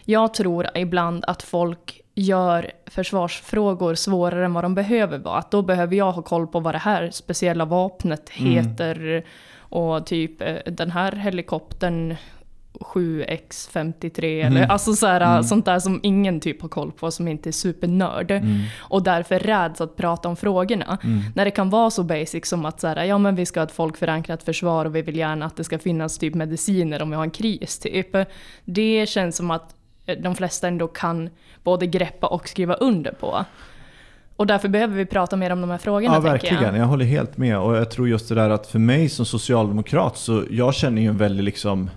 [0.06, 5.38] jag tror ibland att folk gör försvarsfrågor svårare än vad de behöver vara.
[5.38, 8.52] Att då behöver jag ha koll på vad det här speciella vapnet mm.
[8.52, 9.24] heter mm.
[9.60, 12.16] och typ eh, den här helikoptern
[12.80, 14.48] 7x53 mm.
[14.48, 15.44] eller alltså så här, mm.
[15.44, 18.32] sånt där som ingen typ har koll på som inte är supernörd.
[18.32, 18.62] Mm.
[18.78, 20.98] Och därför räds att prata om frågorna.
[21.04, 21.22] Mm.
[21.36, 23.66] När det kan vara så basic som att så här, ja men vi ska ha
[23.66, 27.16] ett folkförankrat försvar och vi vill gärna att det ska finnas typ mediciner om vi
[27.16, 27.80] har en kris.
[27.80, 28.16] Typ.
[28.66, 29.76] Det känns som att
[30.20, 31.30] de flesta ändå kan
[31.64, 33.46] både greppa och skriva under på.
[34.36, 36.14] Och därför behöver vi prata mer om de här frågorna.
[36.14, 36.64] Ja, verkligen.
[36.64, 36.78] Jag.
[36.78, 36.86] jag.
[36.86, 37.60] håller helt med.
[37.60, 41.08] Och jag tror just det där att för mig som socialdemokrat så jag känner ju
[41.08, 41.90] en väldigt liksom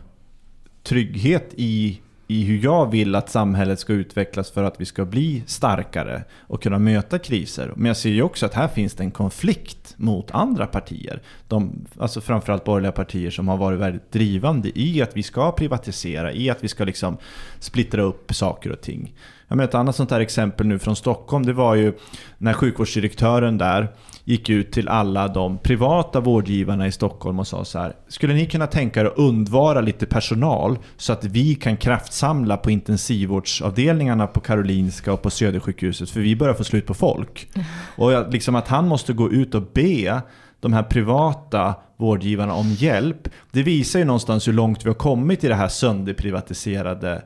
[0.83, 5.43] trygghet i, i hur jag vill att samhället ska utvecklas för att vi ska bli
[5.47, 7.73] starkare och kunna möta kriser.
[7.77, 11.23] Men jag ser ju också att här finns det en konflikt mot andra partier.
[11.49, 16.33] De, alltså framförallt borgerliga partier som har varit väldigt drivande i att vi ska privatisera,
[16.33, 17.17] i att vi ska liksom
[17.59, 19.15] splittra upp saker och ting.
[19.51, 21.95] Jag menar ett annat sånt här exempel nu från Stockholm, det var ju
[22.39, 23.89] när sjukvårdsdirektören där
[24.25, 27.97] gick ut till alla de privata vårdgivarna i Stockholm och sa så här.
[28.09, 32.71] Skulle ni kunna tänka er att undvara lite personal så att vi kan kraftsamla på
[32.71, 37.49] intensivvårdsavdelningarna på Karolinska och på Södersjukhuset för vi börjar få slut på folk.
[37.97, 40.21] Och liksom att han måste gå ut och be
[40.61, 43.29] de här privata vårdgivarna om hjälp.
[43.51, 47.23] Det visar ju någonstans hur långt vi har kommit i det här sönderprivatiserade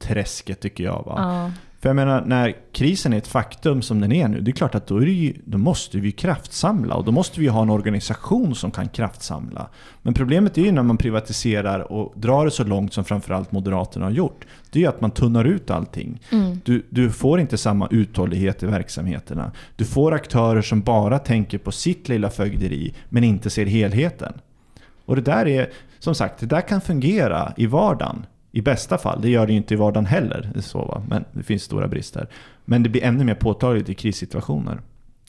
[0.00, 1.02] träsket tycker jag.
[1.06, 1.14] Va?
[1.16, 1.50] Ja.
[1.80, 4.74] För jag menar, när krisen är ett faktum som den är nu, det är klart
[4.74, 8.54] att då, är ju, då måste vi kraftsamla och då måste vi ha en organisation
[8.54, 9.68] som kan kraftsamla.
[10.02, 14.06] Men problemet är ju när man privatiserar och drar det så långt som framförallt Moderaterna
[14.06, 14.46] har gjort.
[14.70, 16.22] Det är ju att man tunnar ut allting.
[16.30, 16.60] Mm.
[16.64, 19.52] Du, du får inte samma uthållighet i verksamheterna.
[19.76, 24.32] Du får aktörer som bara tänker på sitt lilla fögderi men inte ser helheten.
[25.04, 28.26] Och det där är, som sagt, det där kan fungera i vardagen.
[28.52, 31.02] I bästa fall, det gör det ju inte i vardagen heller, så, va?
[31.08, 32.28] men det finns stora brister.
[32.64, 34.80] Men det blir ännu mer påtagligt i krissituationer.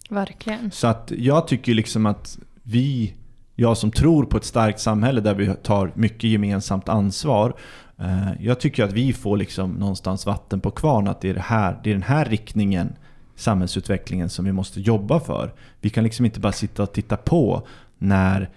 [0.09, 0.71] Verkligen.
[0.71, 3.13] Så att jag tycker liksom att vi,
[3.55, 7.53] jag som tror på ett starkt samhälle där vi tar mycket gemensamt ansvar.
[7.99, 11.41] Eh, jag tycker att vi får liksom någonstans vatten på kvarn, att det är, det
[11.41, 12.93] här, det är den här riktningen
[13.35, 15.53] samhällsutvecklingen som vi måste jobba för.
[15.81, 17.67] Vi kan liksom inte bara sitta och titta på
[17.97, 18.49] när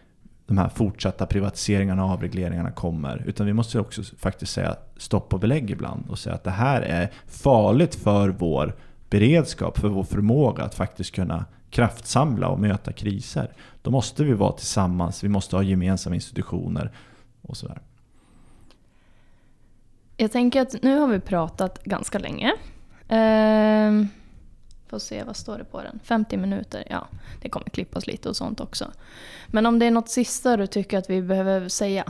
[0.46, 3.22] de här fortsatta privatiseringarna och avregleringarna kommer.
[3.26, 6.82] Utan vi måste också faktiskt säga stopp och belägg ibland och säga att det här
[6.82, 8.76] är farligt för vår
[9.10, 13.52] beredskap, för vår förmåga att faktiskt kunna kraftsamla och möta kriser.
[13.82, 16.90] Då måste vi vara tillsammans, vi måste ha gemensamma institutioner
[17.42, 17.80] och sådär.
[20.16, 22.52] Jag tänker att nu har vi pratat ganska länge.
[23.12, 24.06] Uh...
[24.94, 26.00] Får se, vad står det på den?
[26.04, 27.08] 50 minuter, ja.
[27.42, 28.90] Det kommer klippas lite och sånt också.
[29.46, 32.04] Men om det är något sista du tycker att vi behöver säga?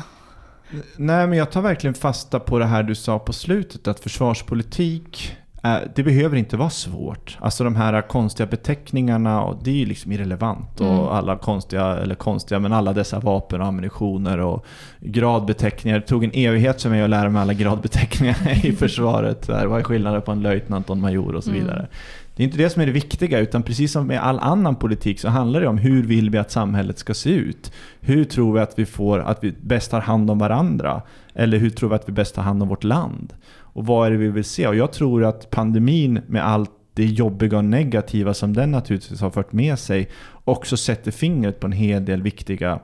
[0.96, 5.36] Nej, men jag tar verkligen fasta på det här du sa på slutet, att försvarspolitik
[5.64, 7.38] Eh, det behöver inte vara svårt.
[7.40, 10.80] Alltså de här konstiga beteckningarna, och det är ju liksom irrelevant.
[10.80, 10.98] Mm.
[10.98, 14.66] Och alla konstiga, eller konstiga, men alla dessa vapen och ammunitioner och
[15.00, 15.98] gradbeteckningar.
[15.98, 19.48] Det tog en evighet för mig att lära mig alla gradbeteckningar i försvaret.
[19.48, 21.62] Vad är skillnaden på en löjtnant och en major och så mm.
[21.62, 21.78] vidare.
[21.78, 21.90] Mm.
[22.36, 25.20] Det är inte det som är det viktiga, utan precis som med all annan politik
[25.20, 27.72] så handlar det om hur vill vi att samhället ska se ut?
[28.00, 31.02] Hur tror vi att vi får, att vi bäst tar hand om varandra?
[31.34, 33.34] Eller hur tror vi att vi bäst tar hand om vårt land?
[33.56, 34.66] Och vad är det vi vill se?
[34.66, 39.30] Och jag tror att pandemin med allt det jobbiga och negativa som den naturligtvis har
[39.30, 40.08] fört med sig
[40.44, 42.80] också sätter fingret på en hel del viktiga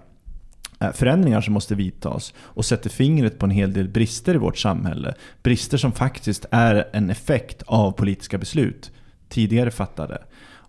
[0.80, 4.58] eh, förändringar som måste vidtas och sätter fingret på en hel del brister i vårt
[4.58, 5.14] samhälle.
[5.42, 8.90] Brister som faktiskt är en effekt av politiska beslut
[9.30, 10.18] tidigare fattade.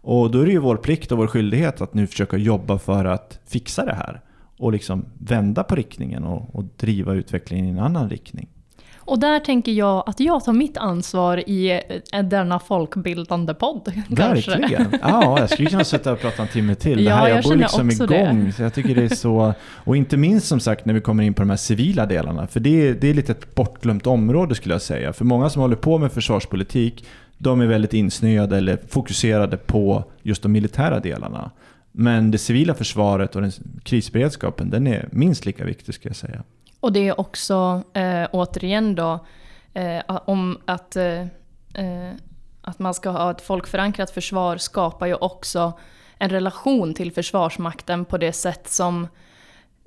[0.03, 3.05] Och då är det ju vår plikt och vår skyldighet att nu försöka jobba för
[3.05, 4.21] att fixa det här
[4.57, 8.47] och liksom vända på riktningen och, och driva utvecklingen i en annan riktning.
[9.03, 11.81] Och där tänker jag att jag tar mitt ansvar i
[12.11, 13.93] eh, denna folkbildande podd.
[14.09, 14.87] Verkligen.
[15.01, 17.03] Ja, jag skulle kunna sitta och prata en timme till.
[17.03, 18.45] Det här, jag, jag går liksom igång.
[18.45, 18.51] Det.
[18.51, 21.33] Så jag tycker det är så, och inte minst som sagt när vi kommer in
[21.33, 22.47] på de här civila delarna.
[22.47, 25.13] För det är, det är lite ett bortglömt område skulle jag säga.
[25.13, 27.05] För många som håller på med försvarspolitik,
[27.41, 31.51] de är väldigt insnöade eller fokuserade på just de militära delarna.
[31.91, 33.51] Men det civila försvaret och den
[33.83, 36.43] krisberedskapen, den är minst lika viktig skulle jag säga.
[36.79, 39.25] Och det är också eh, återigen då
[39.73, 41.21] eh, om att, eh,
[41.73, 42.11] eh,
[42.61, 45.73] att man ska ha ett folkförankrat försvar skapar ju också
[46.17, 49.07] en relation till Försvarsmakten på det sätt som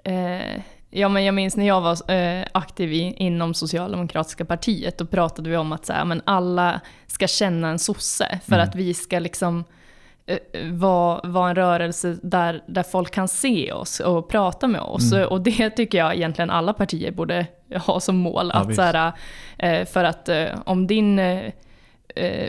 [0.04, 0.60] eh,
[0.96, 5.50] Ja, men jag minns när jag var eh, aktiv i, inom Socialdemokratiska partiet, då pratade
[5.50, 8.68] vi om att så här, men alla ska känna en sosse för mm.
[8.68, 9.64] att vi ska liksom
[10.26, 10.38] Eh,
[10.72, 15.12] vara var en rörelse där, där folk kan se oss och prata med oss.
[15.12, 15.28] Mm.
[15.28, 17.46] Och det tycker jag egentligen alla partier borde
[17.86, 18.50] ha som mål.
[18.54, 19.12] Ja, att, så här,
[19.58, 20.28] eh, för att
[20.64, 21.18] om din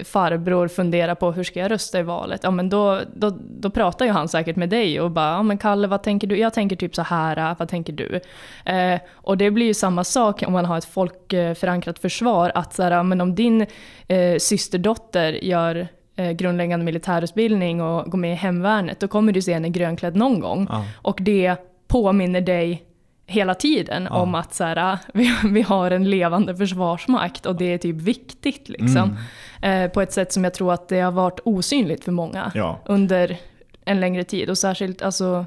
[0.04, 4.06] farbror funderar på hur ska jag rösta i valet, ja men då, då, då pratar
[4.06, 6.38] ju han säkert med dig och bara, ja men Kalle vad tänker du?
[6.38, 8.20] Jag tänker typ så här, vad tänker du?
[8.66, 12.84] Eh, och det blir ju samma sak om man har ett folkförankrat försvar, att så
[12.84, 13.66] här, men om din
[14.08, 19.54] eh, systerdotter gör eh, grundläggande militärutbildning och gå med i hemvärnet, då kommer du se
[19.54, 20.68] henne grönklädd någon gång.
[20.70, 20.86] Ja.
[21.02, 21.56] Och det
[21.88, 22.84] påminner dig
[23.28, 24.18] hela tiden ja.
[24.22, 28.70] om att så här, vi, vi har en levande försvarsmakt och det är typ viktigt.
[28.70, 29.18] Liksom.
[29.62, 29.84] Mm.
[29.84, 32.80] Eh, på ett sätt som jag tror att det har varit osynligt för många ja.
[32.86, 33.38] under
[33.86, 34.50] en längre tid.
[34.50, 35.46] Och särskilt, alltså,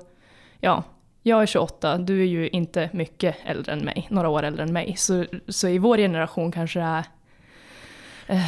[0.61, 0.83] ja,
[1.22, 4.72] jag är 28, du är ju inte mycket äldre än mig, några år äldre än
[4.72, 4.95] mig.
[4.97, 7.05] Så, så i vår generation kanske det är
[8.26, 8.43] eh,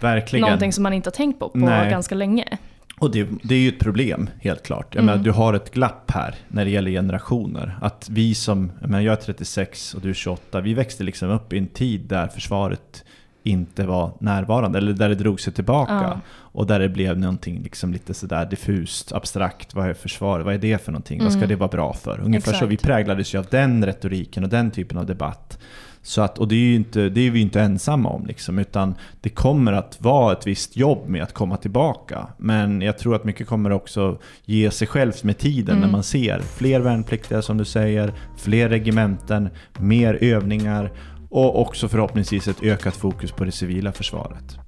[0.00, 0.40] Verkligen.
[0.40, 1.90] Någonting som man inte har tänkt på på Nej.
[1.90, 2.58] ganska länge.
[3.00, 4.94] Och det, det, är ju ett problem, helt klart.
[4.94, 5.12] Jag mm.
[5.12, 7.78] menar, du har ett glapp här när det gäller generationer.
[7.80, 11.30] Att vi som, jag, menar, jag är 36 och du är 28, vi växte liksom
[11.30, 13.04] upp i en tid där försvaret
[13.42, 15.92] inte var närvarande, eller där det drog sig tillbaka.
[15.92, 16.20] Ja.
[16.28, 19.74] Och där det blev någonting liksom lite sådär diffust, abstrakt.
[19.74, 20.40] Vad är försvar?
[20.40, 21.16] Vad är det för någonting?
[21.16, 21.24] Mm.
[21.24, 21.48] Vad ska mm.
[21.48, 22.20] det vara bra för?
[22.20, 22.58] Ungefär Exakt.
[22.58, 22.66] så.
[22.66, 25.58] Vi präglades ju av den retoriken och den typen av debatt.
[26.06, 28.94] Så att, och det är, ju inte, det är vi inte ensamma om, liksom, utan
[29.20, 32.26] det kommer att vara ett visst jobb med att komma tillbaka.
[32.36, 35.80] Men jag tror att mycket kommer också ge sig självt med tiden mm.
[35.80, 39.48] när man ser fler värnpliktiga som du säger, fler regementen,
[39.78, 40.92] mer övningar
[41.30, 44.58] och också förhoppningsvis ett ökat fokus på det civila försvaret.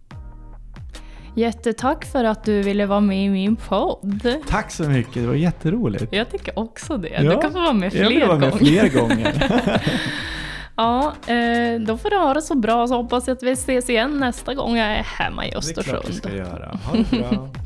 [1.35, 4.37] Jättetack för att du ville vara med i min podd.
[4.49, 6.13] Tack så mycket, det var jätteroligt.
[6.13, 7.09] Jag tycker också det.
[7.09, 8.21] Ja, du kan få vara med fler gånger.
[8.21, 9.83] Jag vill vara med fler gånger.
[10.79, 13.91] Ja, eh, då får du ha det så bra så hoppas jag att vi ses
[13.91, 15.87] igen nästa gång jag är hemma i Östersund.
[15.87, 16.79] Det är klart vi ska göra.
[16.85, 17.49] Ha det bra.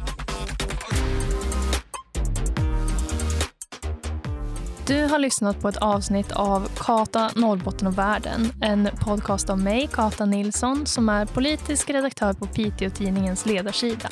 [4.87, 8.53] Du har lyssnat på ett avsnitt av Kata Norrbotten och världen.
[8.61, 14.09] En podcast av mig, Kata Nilsson, som är politisk redaktör på Piteå-tidningens ledarsida.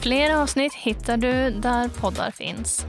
[0.00, 2.86] Fler avsnitt hittar du där poddar finns.